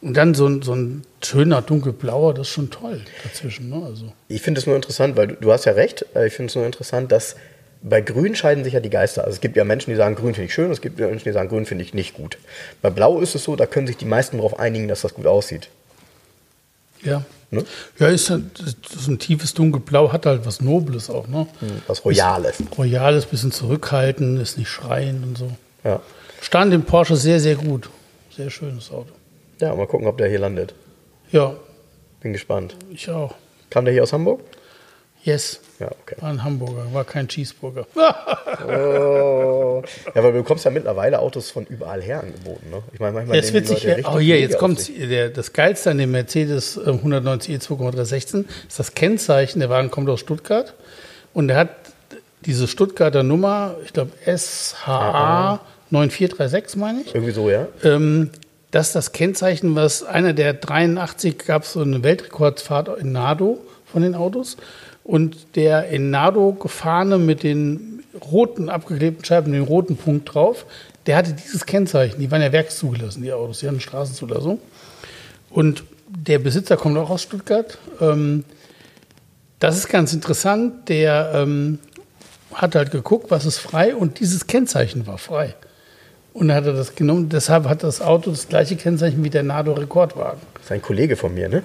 [0.00, 3.68] Und dann so ein, so ein schöner dunkelblauer, das ist schon toll dazwischen.
[3.68, 3.84] Ne?
[3.84, 6.50] Also, ich finde es nur interessant, weil du, du hast ja recht, äh, ich finde
[6.50, 7.34] es nur interessant, dass
[7.82, 9.24] bei Grün scheiden sich ja die Geister.
[9.24, 11.24] Also es gibt ja Menschen, die sagen, Grün finde ich schön, es gibt ja Menschen,
[11.24, 12.38] die sagen, Grün finde ich nicht gut.
[12.82, 15.26] Bei Blau ist es so, da können sich die meisten darauf einigen, dass das gut
[15.26, 15.68] aussieht.
[17.02, 17.24] ja.
[17.50, 17.64] Ne?
[17.98, 21.28] Ja, ist halt, ist ein tiefes dunkelblau, hat halt was Nobles auch.
[21.28, 21.46] Ne?
[21.86, 22.62] Was Royales.
[22.76, 25.50] Royales, bisschen zurückhaltend, ist nicht schreiend und so.
[25.82, 26.02] Ja.
[26.42, 27.88] Stand im Porsche sehr, sehr gut.
[28.36, 29.12] Sehr schönes Auto.
[29.60, 30.74] Ja, mal gucken, ob der hier landet.
[31.30, 31.54] Ja,
[32.20, 32.76] Bin gespannt.
[32.90, 33.34] ich auch.
[33.70, 34.40] Kam der hier aus Hamburg?
[35.24, 35.60] Yes.
[35.78, 36.16] Ja, okay.
[36.20, 37.86] War ein Hamburger, war kein Cheeseburger.
[38.66, 39.82] Oh.
[40.14, 42.70] Ja, weil du bekommst ja mittlerweile Autos von überall her angeboten.
[42.70, 42.82] Ne?
[42.92, 45.28] Ich meine, manchmal Jetzt nehmen die witzig, Leute ja richtig oh hier, jetzt kommt der,
[45.28, 49.60] das Geilste an dem Mercedes äh, 190e 2,316 ist das Kennzeichen.
[49.60, 50.74] Der Wagen kommt aus Stuttgart
[51.34, 51.68] und er hat
[52.44, 57.14] diese Stuttgarter Nummer, ich glaube SHA 9436, meine ich.
[57.14, 57.68] Irgendwie so, ja?
[57.84, 58.30] ähm,
[58.70, 64.02] das ist das Kennzeichen, was einer der 83 gab so eine Weltrekordfahrt in Nado von
[64.02, 64.56] den Autos.
[65.04, 70.66] Und der in Nado gefahrene mit den roten abgeklebten Scheiben, den roten Punkt drauf,
[71.06, 72.20] der hatte dieses Kennzeichen.
[72.20, 74.60] Die waren ja werkszugelassen, die Autos, die hatten Straßenzulassung.
[75.48, 77.78] Und der Besitzer kommt auch aus Stuttgart.
[78.00, 78.44] Ähm,
[79.58, 80.90] das ist ganz interessant.
[80.90, 81.78] Der ähm,
[82.52, 85.54] hat halt geguckt, was ist frei und dieses Kennzeichen war frei.
[86.38, 87.28] Und dann hat er das genommen.
[87.28, 90.38] Deshalb hat das Auto das gleiche Kennzeichen wie der Nado Rekordwagen.
[90.54, 91.64] Das ist ein Kollege von mir, ne?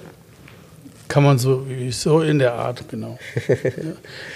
[1.06, 3.16] Kann man so, so in der Art, genau.
[3.48, 3.54] ja.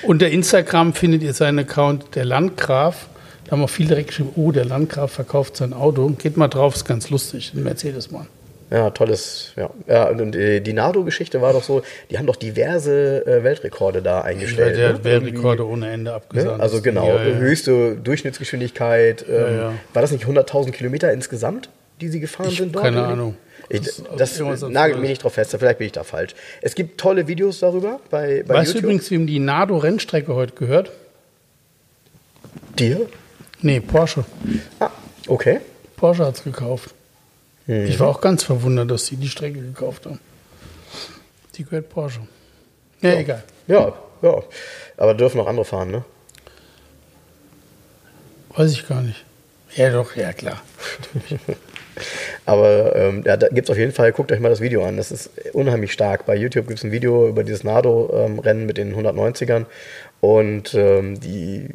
[0.04, 3.08] Unter Instagram findet ihr seinen Account der Landgraf.
[3.44, 6.08] Da haben auch viele direkt geschrieben, oh, der Landgraf verkauft sein Auto.
[6.10, 7.52] Geht mal drauf, ist ganz lustig.
[7.56, 8.28] Ein Mercedes-Mann.
[8.70, 9.70] Ja, tolles, ja.
[9.86, 14.20] ja und äh, die Nardo-Geschichte war doch so, die haben doch diverse äh, Weltrekorde da
[14.20, 14.76] eingestellt.
[14.76, 15.04] Der ne?
[15.04, 16.16] Weltrekorde ohne Ende Ne?
[16.16, 16.60] abgesandt.
[16.60, 17.34] Also genau, Ja, ja.
[17.36, 19.24] höchste Durchschnittsgeschwindigkeit.
[19.26, 19.74] Ähm, ja.
[19.94, 21.70] War das nicht 100.000 Kilometer insgesamt,
[22.02, 23.04] die sie gefahren Ich sind hab keine?
[23.04, 23.36] Ahnung.
[23.70, 26.34] Ich, Das- das irgendwas nagelt mich nicht drauf fest, vielleicht bin ich da falsch.
[26.62, 28.82] Es gibt tolle Videos darüber bei, bei Weißt du YouTube.
[28.84, 30.92] übrigens, wem die Nado-Rennstrecke heute gehört?
[32.78, 33.08] Dir?
[33.62, 34.24] Nee, Porsche.
[34.78, 34.90] Ah,
[35.26, 35.60] okay.
[35.96, 36.94] Porsche hat es gekauft.
[37.68, 40.20] Ich war auch ganz verwundert, dass sie die Strecke gekauft haben.
[41.54, 42.20] Die gehört Porsche.
[43.02, 43.44] Ja, egal.
[43.66, 43.92] Ja,
[44.22, 44.42] ja.
[44.96, 46.04] Aber dürfen noch andere fahren, ne?
[48.56, 49.22] Weiß ich gar nicht.
[49.76, 50.62] Ja, doch, ja, klar.
[52.46, 54.96] Aber ähm, ja, da gibt es auf jeden Fall, guckt euch mal das Video an.
[54.96, 56.24] Das ist unheimlich stark.
[56.24, 59.66] Bei YouTube gibt es ein Video über dieses Nardo-Rennen mit den 190ern.
[60.20, 61.68] Und ähm, die,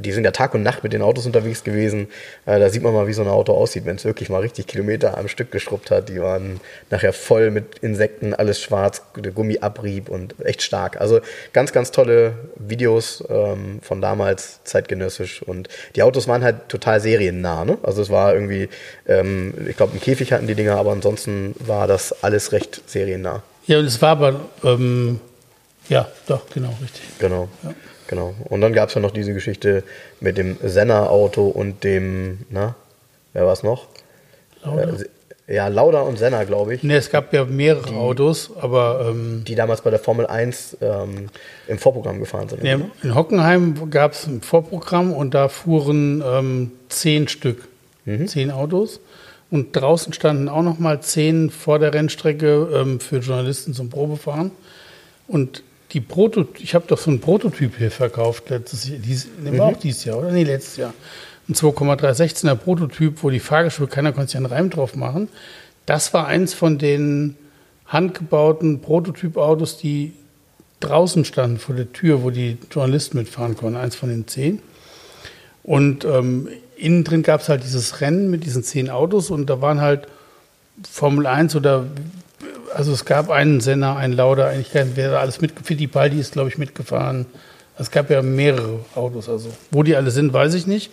[0.00, 2.08] die sind ja Tag und Nacht mit den Autos unterwegs gewesen.
[2.46, 4.66] Äh, da sieht man mal, wie so ein Auto aussieht, wenn es wirklich mal richtig
[4.66, 6.08] Kilometer am Stück geschrubbt hat.
[6.08, 11.00] Die waren nachher voll mit Insekten, alles schwarz, der Gummiabrieb und echt stark.
[11.00, 11.20] Also
[11.52, 15.42] ganz, ganz tolle Videos ähm, von damals, zeitgenössisch.
[15.42, 17.64] Und die Autos waren halt total seriennah.
[17.64, 17.78] Ne?
[17.84, 18.68] Also es war irgendwie,
[19.06, 23.44] ähm, ich glaube, einen Käfig hatten die Dinger, aber ansonsten war das alles recht seriennah.
[23.66, 25.20] Ja, und es war aber, ähm,
[25.88, 27.02] ja, doch, genau, richtig.
[27.18, 27.48] Genau.
[28.06, 28.34] Genau.
[28.44, 29.82] Und dann gab es ja noch diese Geschichte
[30.20, 32.74] mit dem Senna-Auto und dem, na,
[33.32, 33.86] wer war es noch?
[34.62, 34.82] Lauda?
[34.82, 35.04] Äh,
[35.46, 39.54] ja, Lauda und Senna, glaube ich, Ne, es gab ja mehrere Autos, aber ähm, die
[39.54, 41.28] damals bei der Formel 1 ähm,
[41.68, 42.64] im Vorprogramm gefahren sind.
[42.64, 47.68] ja, in Hockenheim gab es ein Vorprogramm und da fuhren ähm, zehn Stück,
[48.26, 49.00] zehn Autos.
[49.50, 54.50] Und draußen standen auch noch mal zehn vor der Rennstrecke ähm, für Journalisten zum Probefahren.
[55.28, 55.62] Und
[55.94, 59.76] die Proto ich habe doch so einen Prototyp hier verkauft letztes Jahr, dies, war auch
[59.78, 60.32] dieses Jahr, oder?
[60.32, 60.92] Nee, letztes Jahr.
[61.48, 65.28] Ein 2,316er Prototyp, wo die Fahrgeschwindigkeit, keiner konnte sich einen Reim drauf machen.
[65.86, 67.36] Das war eins von den
[67.86, 70.14] handgebauten Prototypautos, die
[70.80, 74.60] draußen standen vor der Tür, wo die Journalisten mitfahren konnten, eins von den zehn.
[75.62, 79.60] Und ähm, innen drin gab es halt dieses Rennen mit diesen zehn Autos und da
[79.60, 80.08] waren halt
[80.90, 81.86] Formel 1 oder
[82.74, 86.48] also es gab einen Senna, einen Lauda, eigentlich wer da alles mitgefahren, Fittipaldi ist, glaube
[86.48, 87.26] ich, mitgefahren,
[87.78, 90.92] Es gab ja mehrere Autos, also wo die alle sind, weiß ich nicht.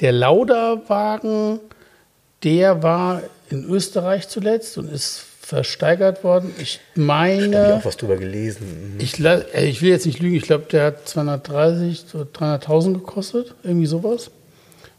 [0.00, 1.60] Der Lauda-Wagen,
[2.42, 6.54] der war in Österreich zuletzt und ist versteigert worden.
[6.58, 7.56] Ich Da meine.
[7.58, 8.96] habe ich auch was drüber gelesen.
[8.98, 13.86] Ich, ich will jetzt nicht lügen, ich glaube, der hat 230 oder 300.000 gekostet, irgendwie
[13.86, 14.30] sowas.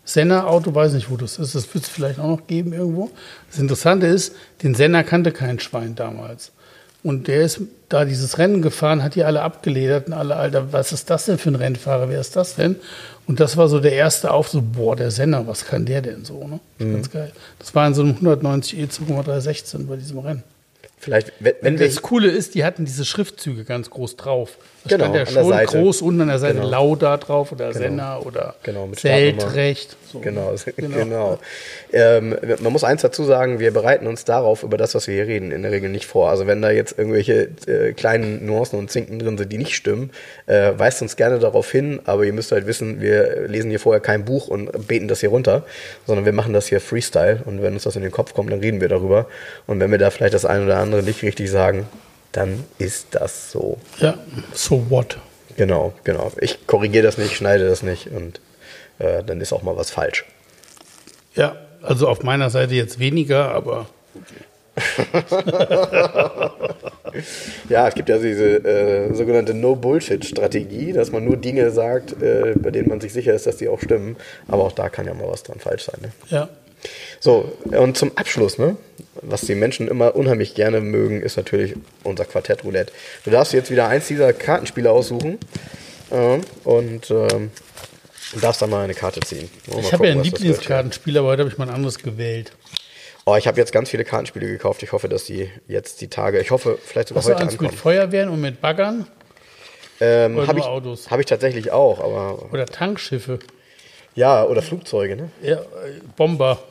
[0.05, 3.11] Senna-Auto, weiß nicht, wo das ist, das wird es vielleicht auch noch geben irgendwo.
[3.49, 6.51] Das Interessante ist, den Senna kannte kein Schwein damals.
[7.03, 10.93] Und der ist da dieses Rennen gefahren, hat die alle abgeledert und alle, Alter, was
[10.93, 12.77] ist das denn für ein Rennfahrer, wer ist das denn?
[13.27, 16.23] Und das war so der erste Auf, so, boah, der Senna, was kann der denn
[16.23, 16.59] so, ne?
[16.77, 17.31] Das ist Ganz geil.
[17.59, 20.43] Das war in so einem 190 E 2,316 bei diesem Rennen.
[20.97, 24.57] Vielleicht, wenn, wenn Das Coole ist, die hatten diese Schriftzüge ganz groß drauf.
[24.85, 25.77] Da Genau, stand ja an der schon Seite.
[25.79, 26.67] groß unten an der Seite Genau.
[26.69, 28.89] Lauda drauf oder Senna oder Genau.
[28.93, 29.95] Seltrecht.
[30.11, 30.19] So.
[30.23, 31.39] Genau, genau.
[31.91, 35.25] Ähm, man muss eins dazu sagen, wir bereiten uns darauf über das, was wir hier
[35.27, 36.29] reden, in der Regel nicht vor.
[36.29, 40.11] Also wenn da jetzt irgendwelche äh, kleinen Nuancen und Zinken drin sind, die nicht stimmen,
[40.45, 44.01] äh, weist uns gerne darauf hin, aber ihr müsst halt wissen, wir lesen hier vorher
[44.01, 45.63] kein Buch und beten das hier runter,
[46.05, 48.59] sondern wir machen das hier Freestyle und wenn uns das in den Kopf kommt, dann
[48.59, 49.25] reden wir darüber.
[49.65, 51.87] Und wenn wir da vielleicht das eine oder andere nicht richtig sagen,
[52.33, 53.77] dann ist das so.
[53.99, 54.17] Ja,
[54.53, 55.17] so what?
[55.55, 56.31] Genau, genau.
[56.41, 58.41] Ich korrigiere das nicht, schneide das nicht und
[58.99, 60.25] äh, dann ist auch mal was falsch.
[61.35, 63.87] Ja, also auf meiner Seite jetzt weniger, aber
[67.69, 72.71] Ja, es gibt ja diese äh, sogenannte No-Bullshit-Strategie, dass man nur Dinge sagt, äh, bei
[72.71, 74.15] denen man sich sicher ist, dass die auch stimmen.
[74.47, 75.99] Aber auch da kann ja mal was dran falsch sein.
[76.01, 76.11] Ne?
[76.29, 76.49] ja.
[77.19, 78.75] So, und zum Abschluss, ne?
[79.21, 82.91] was die Menschen immer unheimlich gerne mögen, ist natürlich unser Quartett Roulette.
[83.23, 85.37] Du darfst jetzt wieder eins dieser Kartenspiele aussuchen
[86.09, 87.51] äh, und ähm,
[88.41, 89.49] darfst dann mal eine Karte ziehen.
[89.67, 90.23] Mal Ich habe ja ein.
[90.23, 92.51] Lieblingskartenspiel, aber heute habe ich mal ein anderes gewählt.
[93.25, 94.83] Oh, ich habe jetzt ganz viele Kartenspiele gekauft.
[94.83, 97.53] Ich hoffe, dass die jetzt die Tage, ich hoffe, vielleicht sogar Hast du heute eins
[97.53, 97.77] mit ankommen.
[97.77, 99.07] Feuerwehren und mit Baggern
[100.01, 101.09] Ähm, habe ich, Autos?
[101.09, 103.39] hab ich tatsächlich auch, aber oder Tankschiffe?
[104.15, 105.29] Ja, oder Flugzeuge, ne?
[105.41, 105.61] Ja,
[106.15, 106.61] Bomber.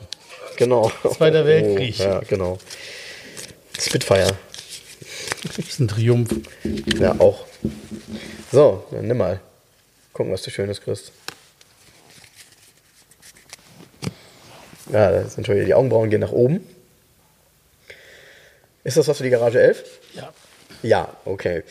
[0.57, 0.91] Genau.
[1.15, 1.95] Zweiter Weltkrieg.
[1.99, 2.57] Oh, ja, genau.
[3.79, 4.31] Spitfire,
[5.47, 6.29] Das ist ein Triumph.
[6.99, 7.45] ja, auch.
[8.51, 9.39] So, dann nimm mal.
[10.13, 11.11] Gucken, was du Schönes kriegst.
[14.91, 16.67] Ja, das sind schon wieder die Augenbrauen gehen nach oben.
[18.83, 19.83] Ist das was für die Garage 11?
[20.13, 20.33] Ja.
[20.83, 21.63] Ja, okay.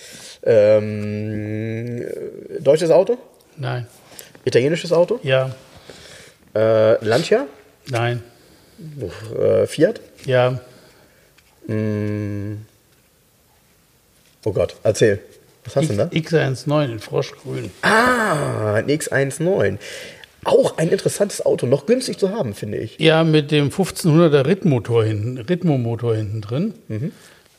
[0.42, 3.18] Ähm, äh, deutsches Auto?
[3.56, 3.86] Nein.
[4.44, 5.20] Italienisches Auto?
[5.22, 5.54] Ja.
[6.54, 7.46] Äh, Lancia?
[7.88, 8.22] Nein.
[9.38, 10.00] Äh, Fiat?
[10.24, 10.60] Ja.
[11.66, 12.66] Mm.
[14.44, 15.20] Oh Gott, erzähl.
[15.64, 16.16] Was hast du denn da?
[16.16, 17.70] X19 in Froschgrün.
[17.82, 19.78] Ah, ein X19.
[20.44, 22.98] Auch ein interessantes Auto, noch günstig zu haben, finde ich.
[22.98, 26.74] Ja, mit dem 1500er Ritmotor hinten, Ritmo-Motor hinten drin.
[26.88, 27.12] Mhm.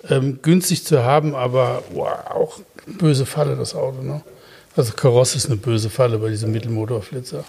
[0.09, 4.01] Ähm, günstig zu haben, aber wow, auch böse Falle, das Auto.
[4.01, 4.21] Ne?
[4.75, 7.43] Also Karosse ist eine böse Falle bei diesem Mittelmotorflitzer.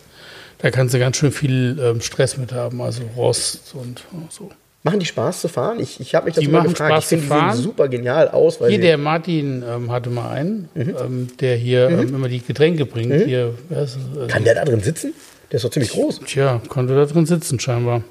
[0.59, 4.51] Da kannst du ganz schön viel ähm, Stress mit haben, also Rost und so.
[4.83, 5.81] Machen die Spaß zu fahren?
[5.81, 6.91] Ich, ich habe mich das Die immer machen gefragt.
[6.93, 7.55] Spaß ich finde, zu die fahren.
[7.57, 8.59] sehen super genial aus.
[8.69, 10.95] Hier, der Martin ähm, hatte mal einen, Mhm.
[11.03, 13.25] ähm, der hier ähm, immer die Getränke bringt.
[13.25, 13.97] Hier, ist es?
[14.23, 15.15] Äh, kann der da drin sitzen?
[15.51, 16.21] Der ist doch ziemlich groß.
[16.27, 18.03] Tja, konnte da drin sitzen scheinbar.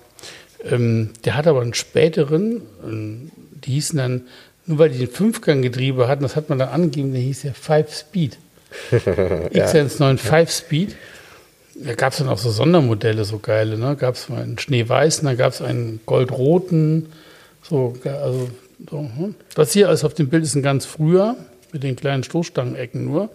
[0.64, 3.32] Ähm, der hat aber einen späteren, ähm,
[3.64, 4.22] die hießen dann,
[4.66, 7.94] nur weil die den Fünfganggetriebe hatten, das hat man dann angegeben, der hieß ja Five
[7.94, 8.38] Speed.
[8.92, 10.96] X19 Five Speed.
[11.76, 13.78] Da gab es dann auch so Sondermodelle, so geile.
[13.78, 13.96] Ne?
[13.96, 17.08] Gab es mal einen schneeweißen, dann gab es einen goldroten.
[17.64, 18.50] So, also,
[18.90, 19.36] so, hm.
[19.56, 21.36] Das hier ist auf dem Bild ist ein ganz früher,
[21.72, 23.30] mit den kleinen Stoßstangenecken nur.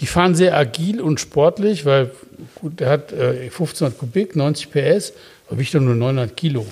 [0.00, 2.10] Die fahren sehr agil und sportlich, weil
[2.56, 5.12] gut, der hat äh, 1500 Kubik, 90 PS,
[5.48, 6.66] aber wiegt doch nur 900 Kilo.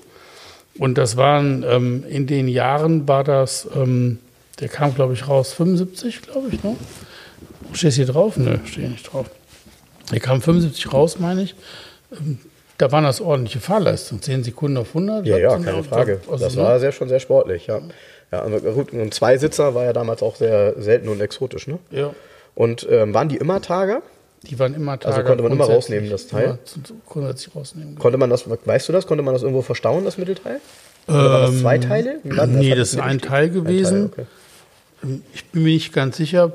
[0.79, 4.19] Und das waren ähm, in den Jahren war das, ähm,
[4.61, 6.77] der kam glaube ich raus 75, glaube ich, ne?
[7.73, 8.37] Stehst hier drauf?
[8.37, 9.27] Nö, stehe nicht drauf.
[10.13, 11.55] Der kam 75 raus, meine ich.
[12.13, 12.39] Ähm,
[12.79, 14.23] Da waren das ordentliche Fahrleistungen.
[14.23, 15.27] 10 Sekunden auf 100.
[15.27, 16.21] Ja, ja, keine Frage.
[16.31, 17.81] also, das war sehr, schon sehr sportlich, ja.
[18.33, 21.79] Ja, gut, ein Zweisitzer war ja damals auch sehr selten und exotisch, ne?
[21.91, 22.15] Ja,
[22.55, 24.03] Und ähm, waren die immer Tager?
[24.43, 25.15] die waren immer Tage.
[25.17, 26.59] Also konnte man immer rausnehmen, das Teil?
[27.07, 27.99] Grundsätzlich rausnehmen.
[27.99, 30.61] Konnte man das, weißt du das, konnte man das irgendwo verstauen, das Mittelteil?
[31.07, 32.21] Oder war das zwei Teile?
[32.23, 33.21] Wie Ähm, nee, Hat das ist ein?
[33.21, 34.11] Teil gewesen.
[34.13, 34.25] okay.
[35.35, 36.53] Ich bin mir nicht ganz sicher.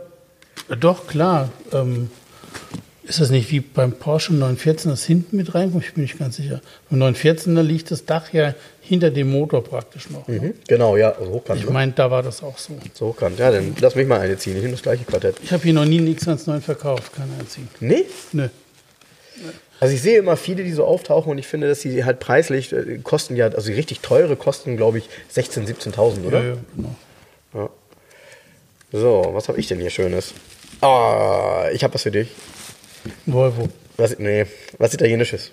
[0.79, 1.49] Doch, klar.
[1.71, 2.09] Ähm,
[3.03, 5.85] ist das nicht wie beim Porsche 914, das hinten mit reinkommt?
[5.85, 6.61] Ich bin nicht ganz sicher.
[6.89, 10.27] Beim 914 liegt das Dach ja hinter dem Motor praktisch noch.
[10.27, 10.39] ne?
[10.39, 11.59] Mhm, Genau, ja, also hochkant.
[11.59, 11.71] Ich ne?
[11.71, 12.73] meine, da war das auch so.
[12.93, 13.37] So hochkant.
[13.37, 14.55] Ja, dann lass mich mal eine ziehen.
[14.55, 15.35] Ich nehme das gleiche Quartett.
[15.43, 17.69] Ich habe hier noch nie einen X19 verkauft, keinen einzigen.
[17.79, 18.05] Nee?
[18.31, 18.47] Nö.
[19.79, 22.71] Also ich sehe immer viele, die so auftauchen und ich finde, dass sie halt preislich
[22.71, 26.39] äh, kosten ja, also die richtig teure kosten, glaube ich, 16.000, 17.000, oder?
[26.41, 26.95] Ja, ja, genau.
[28.95, 30.33] So, was habe ich denn hier Schönes?
[30.79, 32.29] Ah, ich habe was für dich.
[33.25, 33.67] Volvo.
[33.97, 34.45] Was, nee,
[34.77, 35.51] was Italienisches.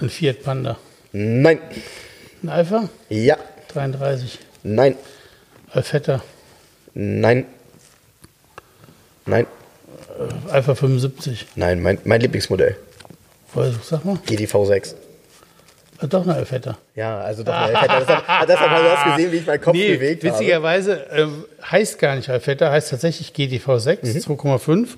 [0.00, 0.78] Ein Fiat Panda.
[1.12, 1.58] Nein.
[2.42, 2.88] Ein Alpha?
[3.10, 3.36] Ja.
[3.68, 4.38] 33.
[4.62, 4.96] Nein.
[5.72, 6.22] Alfetta.
[6.94, 7.44] Nein.
[9.26, 9.46] Nein.
[10.48, 11.48] Alpha 75.
[11.56, 12.78] Nein, mein, mein Lieblingsmodell.
[13.52, 14.16] Volvo, sag mal.
[14.24, 14.94] GTV 6.
[14.94, 15.01] Ah,
[16.08, 16.78] Doch eine Alfetta.
[16.94, 17.82] Ja, also doch, deshalb,
[18.48, 20.34] deshalb hast du das gesehen, wie ich meinen Kopf Nee, bewegt habe.
[20.34, 24.18] witzigerweise ähm, heißt gar nicht Alfetta, heißt tatsächlich GTV 6, Mhm.
[24.20, 24.88] 2,5.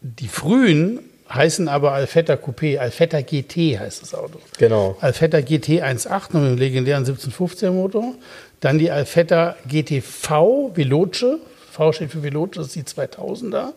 [0.00, 1.00] Die frühen
[1.32, 4.38] heißen aber Alfetta Coupé, Alfetta GT heißt das Auto.
[4.58, 4.96] Genau.
[5.00, 8.14] Alfetta GT 1.8 noch mit dem legendären 1715 Motor.
[8.60, 11.38] Dann die Alfetta GTV Veloce.
[11.72, 13.72] V steht für Veloce, das ist die 2000er.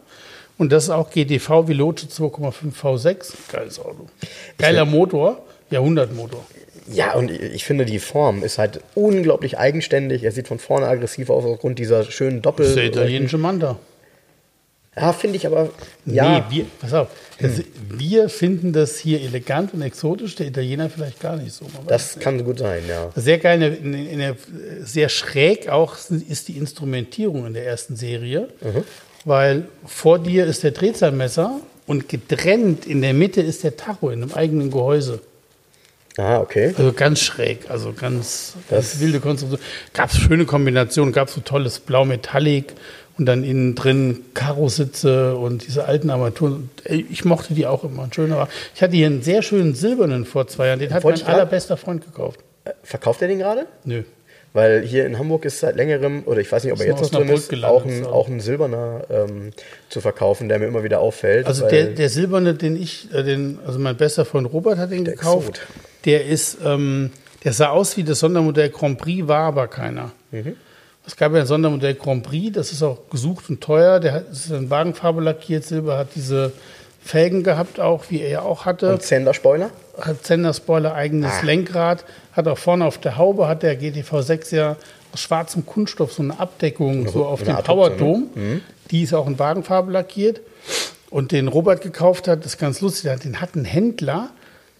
[0.58, 3.34] Und das ist auch GTV Veloce 2,5 V6.
[3.52, 4.08] Geiles Auto.
[4.58, 5.40] Geiler Motor,
[5.70, 6.46] Jahrhundertmotor.
[6.92, 10.24] Ja, und ich finde, die Form ist halt unglaublich eigenständig.
[10.24, 12.64] Er sieht von vorne aggressiv aus, aufgrund dieser schönen Doppel.
[12.64, 13.78] Das ist der italienische Manta.
[14.96, 15.70] Ja, finde ich aber.
[16.06, 17.10] Ja, Nee, wir, pass auf.
[17.40, 21.66] Das, wir finden das hier elegant und exotisch, der Italiener vielleicht gar nicht so.
[21.86, 23.12] Das kann gut sein, ja.
[23.16, 24.36] Sehr geil, in, in, in der,
[24.82, 28.48] sehr schräg auch ist die Instrumentierung in der ersten Serie,
[29.24, 34.24] weil vor dir ist der Drehzahlmesser und getrennt in der Mitte ist der Tacho in
[34.24, 35.22] einem eigenen Gehäuse.
[36.18, 36.74] Ah, okay.
[36.78, 39.60] Also ganz schräg, also ganz, ganz Das- wilde Konstruktion.
[39.94, 42.74] Gab es schöne Kombinationen, gab es so tolles Blau-Metallic
[43.20, 46.70] und dann innen drin Karositze und diese alten Armaturen.
[46.86, 48.04] Ich mochte die auch immer.
[48.04, 48.48] Ein schöner.
[48.76, 50.80] Ich hatte hier einen sehr schönen silbernen vor zwei Jahren.
[50.80, 52.40] Den hat mein ich grad- allerbester Freund gekauft.
[52.66, 53.68] Äh, Verkauft er den gerade?
[53.86, 54.04] Nö.
[54.58, 57.20] Weil hier in Hamburg ist seit längerem, oder ich weiß nicht, ob er jetzt noch
[57.20, 59.52] drin ist, auch ein, auch ein silberner ähm,
[59.88, 61.46] zu verkaufen, der mir immer wieder auffällt.
[61.46, 65.06] Also der, der silberne, den ich, äh, den, also mein bester Freund Robert hat den
[65.06, 65.50] gekauft.
[65.50, 65.68] Exot.
[66.06, 67.12] Der ist, ähm,
[67.44, 70.12] der sah aus wie das Sondermodell Grand Prix, war aber keiner.
[70.32, 70.56] Mhm.
[71.06, 74.00] Es gab ja ein Sondermodell Grand Prix, das ist auch gesucht und teuer.
[74.00, 76.52] Der hat, ist in Wagenfarbe lackiert, Silber hat diese
[77.00, 78.94] Felgen gehabt, auch wie er auch hatte.
[78.94, 79.70] Und Zender-Spoiler?
[80.00, 81.46] Hat Zender-Spoiler, eigenes Ah.
[81.46, 84.76] Lenkrad, hat auch vorne auf der Haube, hat der GTV 6 ja
[85.14, 87.96] aus schwarzem Kunststoff so eine Abdeckung so auf eine dem Art Hupe, ne?
[87.98, 88.62] Powerdom.
[88.92, 90.42] Die ist auch in Wagenfarbe lackiert.
[91.10, 94.30] Und den Robert gekauft hat, das ist ganz lustig, den hat ein Händler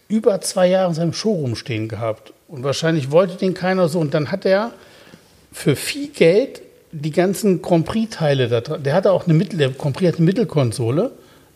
[0.08, 2.32] über zwei Jahre in seinem Showroom stehen gehabt.
[2.48, 3.98] Und wahrscheinlich wollte den keiner so.
[3.98, 4.72] Und dann hat er
[5.52, 6.62] für viel Geld
[6.92, 8.82] die ganzen Grand Prix-Teile da dran.
[8.82, 11.12] Der hatte auch eine Mittel, der Grand Prix hat eine Mittelkonsole.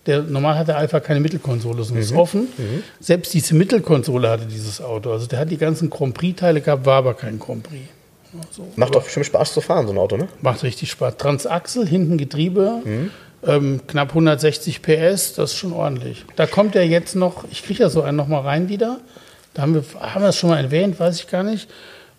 [0.06, 2.48] Der, normal hat der Alpha keine Mittelkonsole, sondern ist offen.
[3.00, 5.12] Selbst diese Mittelkonsole hatte dieses Auto.
[5.12, 7.82] Also der hat die ganzen Grand Prix-Teile gehabt, war aber kein Grand Prix.
[8.32, 8.66] Ja, so.
[8.76, 10.26] Macht doch bestimmt Spaß zu fahren, so ein Auto, ne?
[10.40, 11.18] Macht richtig Spaß.
[11.18, 12.80] Transachsel, hinten Getriebe,
[13.46, 16.24] ähm, knapp 160 PS, das ist schon ordentlich.
[16.36, 19.00] Da kommt ja jetzt noch, ich kriege ja so einen nochmal rein wieder.
[19.54, 21.68] Da haben wir, haben wir es schon mal erwähnt, weiß ich gar nicht.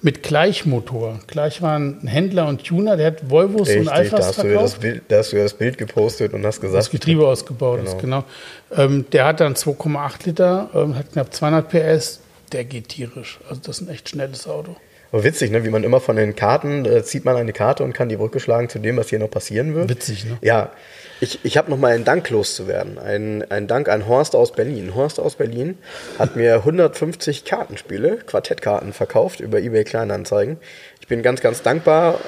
[0.06, 1.20] Mit Gleichmotor.
[1.28, 4.48] Gleich war ein Händler und Tuner, der hat Volvos und Richtig, da Alphas hast, du
[4.48, 4.82] ja das verkauft.
[4.82, 8.00] Bild, da hast du ja das Bild gepostet und hast Das gesagt, Getriebe ausgebaut ist,
[8.00, 8.26] genau.
[8.76, 12.20] Ähm, der hat dann 2,8 Liter, ähm, hat knapp 200 PS.
[12.52, 13.40] Der geht tierisch.
[13.50, 14.76] Also das ist ein echt schnelles Auto.
[15.14, 15.64] Aber witzig, ne?
[15.64, 18.40] wie man immer von den Karten, äh, zieht man eine Karte und kann die Brücke
[18.40, 19.88] schlagen zu dem, was hier noch passieren wird.
[19.88, 20.40] Witzig, ne?
[20.42, 20.72] Ja,
[21.22, 22.98] ich, ich habe noch mal einen Dank loszuwerden.
[22.98, 24.96] Ein, ein Dank an Horst aus Berlin.
[24.96, 25.78] Horst aus Berlin
[26.18, 30.58] hat mir 150 Kartenspiele, Quartettkarten verkauft über eBay Kleinanzeigen.
[31.00, 32.20] Ich bin ganz, ganz dankbar.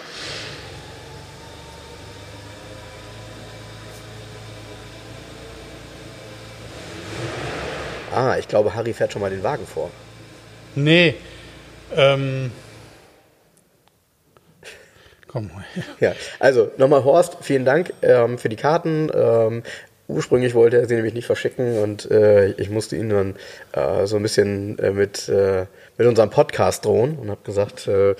[8.13, 9.89] Ah, ich glaube, Harry fährt schon mal den Wagen vor.
[10.75, 11.15] Nee.
[11.95, 12.51] Ähm,
[15.35, 15.51] komm.
[15.99, 19.09] Ja, also nochmal Horst, vielen Dank ähm, für die Karten.
[19.13, 19.63] Ähm,
[20.07, 23.35] ursprünglich wollte er sie nämlich nicht verschicken und äh, ich musste ihn dann
[23.73, 25.65] äh, so ein bisschen äh, mit, äh,
[25.97, 28.15] mit unserem Podcast drohen und habe gesagt, äh,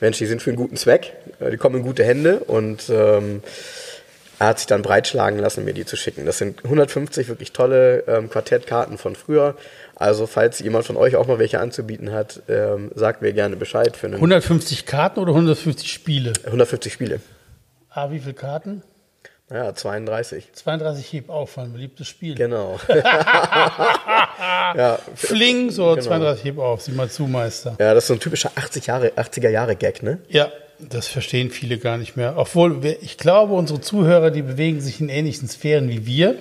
[0.00, 3.42] Mensch, die sind für einen guten Zweck, äh, die kommen in gute Hände und ähm,
[4.38, 6.24] er hat sich dann breitschlagen lassen, mir die zu schicken.
[6.24, 9.54] Das sind 150 wirklich tolle ähm, Quartettkarten von früher.
[10.00, 13.98] Also falls jemand von euch auch mal welche anzubieten hat, ähm, sagt mir gerne Bescheid
[13.98, 16.32] für einen 150 Karten oder 150 Spiele?
[16.46, 17.20] 150 Spiele.
[17.90, 18.82] Ah, wie viele Karten?
[19.52, 20.54] Ja, 32.
[20.54, 22.34] 32 Heb auf, war ein beliebtes Spiel.
[22.34, 22.80] Genau.
[24.74, 27.76] ja, Fling, so 32 Heb auf, sieh mal zu, Meister.
[27.78, 30.18] ja, das ist so ein typischer 80 Jahre, 80er Jahre Gag, ne?
[30.28, 32.38] Ja, das verstehen viele gar nicht mehr.
[32.38, 36.36] Obwohl, ich glaube, unsere Zuhörer, die bewegen sich in ähnlichen Sphären wie wir.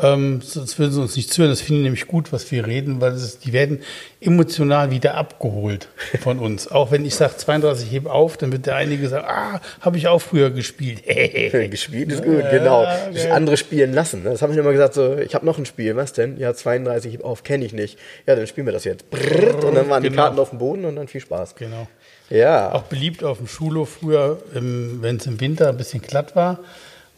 [0.00, 1.50] Ähm, sonst würden sie uns nicht zuhören.
[1.50, 3.80] Das finden die nämlich gut, was wir reden, weil es ist, die werden
[4.20, 5.88] emotional wieder abgeholt
[6.20, 6.70] von uns.
[6.70, 10.06] Auch wenn ich sage 32 heb auf, dann wird der einige sagen, ah, habe ich
[10.06, 11.02] auch früher gespielt.
[11.70, 12.84] Gespielt ist gut, genau.
[12.84, 13.32] geil.
[13.32, 14.22] Andere spielen lassen.
[14.22, 14.30] ne?
[14.30, 16.38] Das haben wir immer gesagt, so, ich habe noch ein Spiel, was denn?
[16.38, 17.98] Ja, 32 heb auf, kenne ich nicht.
[18.26, 19.04] Ja, dann spielen wir das jetzt.
[19.10, 20.22] Und dann waren die Genau.
[20.22, 21.56] Karten auf dem Boden und dann viel Spaß.
[21.56, 21.88] genau.
[22.30, 22.72] Ja.
[22.72, 26.60] Auch beliebt auf dem Schulhof früher, wenn es im Winter ein bisschen glatt war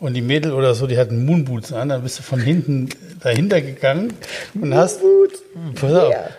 [0.01, 2.89] und die Mädel oder so, die hatten Moonboots an, dann bist du von hinten
[3.23, 4.13] dahinter gegangen
[4.61, 5.01] und hast,
[5.75, 6.31] pass auf, Yeah.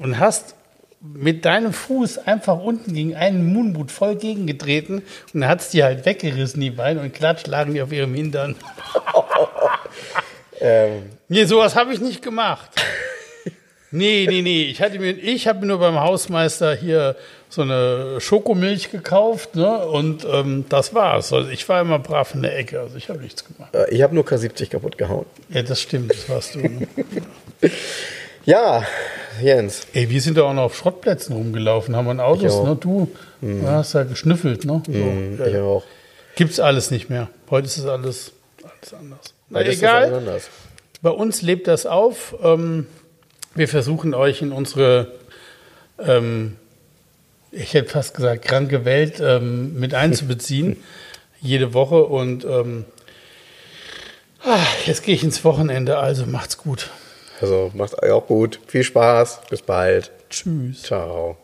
[0.00, 0.54] und hast
[1.00, 5.02] mit deinem Fuß einfach unten gegen einen Moonboot voll gegengetreten
[5.34, 8.54] und hat es die halt weggerissen, die Beine, und klatsch lagen die auf ihrem Hintern.
[10.58, 12.70] Ähm, Nee, sowas habe ich nicht gemacht.
[13.90, 14.64] Nee, nee, nee.
[14.64, 17.16] Ich, hatte mir, ich habe mir nur beim Hausmeister hier
[17.48, 19.86] so eine Schokomilch gekauft ne?
[19.86, 21.32] und ähm, das war's.
[21.32, 23.74] Also ich war immer brav in der Ecke, also ich habe nichts gemacht.
[23.74, 25.26] äh, ich habe nur K70 kaputt gehauen.
[25.50, 26.58] Ja, das stimmt, das warst du.
[26.60, 26.86] Ne?
[28.44, 28.84] Ja,
[29.42, 29.88] Jens.
[29.92, 32.76] Ey, wir sind da auch noch auf Schrottplätzen rumgelaufen, haben an Autos, ne?
[32.76, 33.08] Du
[33.66, 34.82] hast ja geschnüffelt, ne?
[34.86, 35.82] So, Hm, ja, Ich auch.
[36.36, 37.28] Gibt's alles nicht mehr.
[37.50, 38.32] Heute ist es alles,
[38.62, 39.34] alles anders.
[39.50, 40.22] Na, ist egal.
[41.02, 42.36] Bei uns lebt das auf.
[42.40, 42.86] Ähm,
[43.56, 45.12] wir versuchen euch in unsere,
[45.98, 46.56] ähm,
[47.50, 50.76] ich hätte fast gesagt, kranke Welt ähm, mit einzubeziehen.
[51.40, 52.04] jede Woche.
[52.04, 52.84] Und ähm,
[54.44, 56.90] ah, jetzt gehe ich ins Wochenende, also macht's gut.
[57.40, 58.60] Also macht euch auch gut.
[58.66, 59.42] Viel Spaß.
[59.50, 60.10] Bis bald.
[60.30, 60.82] Tschüss.
[60.82, 61.36] Ciao.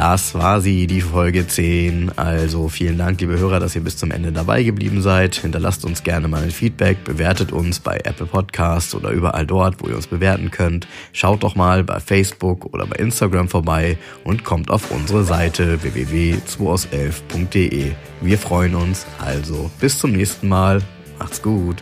[0.00, 2.12] Das war sie, die Folge 10.
[2.16, 5.34] Also vielen Dank, liebe Hörer, dass ihr bis zum Ende dabei geblieben seid.
[5.34, 9.88] Hinterlasst uns gerne mal ein Feedback, bewertet uns bei Apple Podcasts oder überall dort, wo
[9.88, 10.88] ihr uns bewerten könnt.
[11.12, 17.92] Schaut doch mal bei Facebook oder bei Instagram vorbei und kommt auf unsere Seite www.2aus11.de.
[18.22, 19.04] Wir freuen uns.
[19.18, 20.80] Also bis zum nächsten Mal.
[21.18, 21.76] Macht's gut.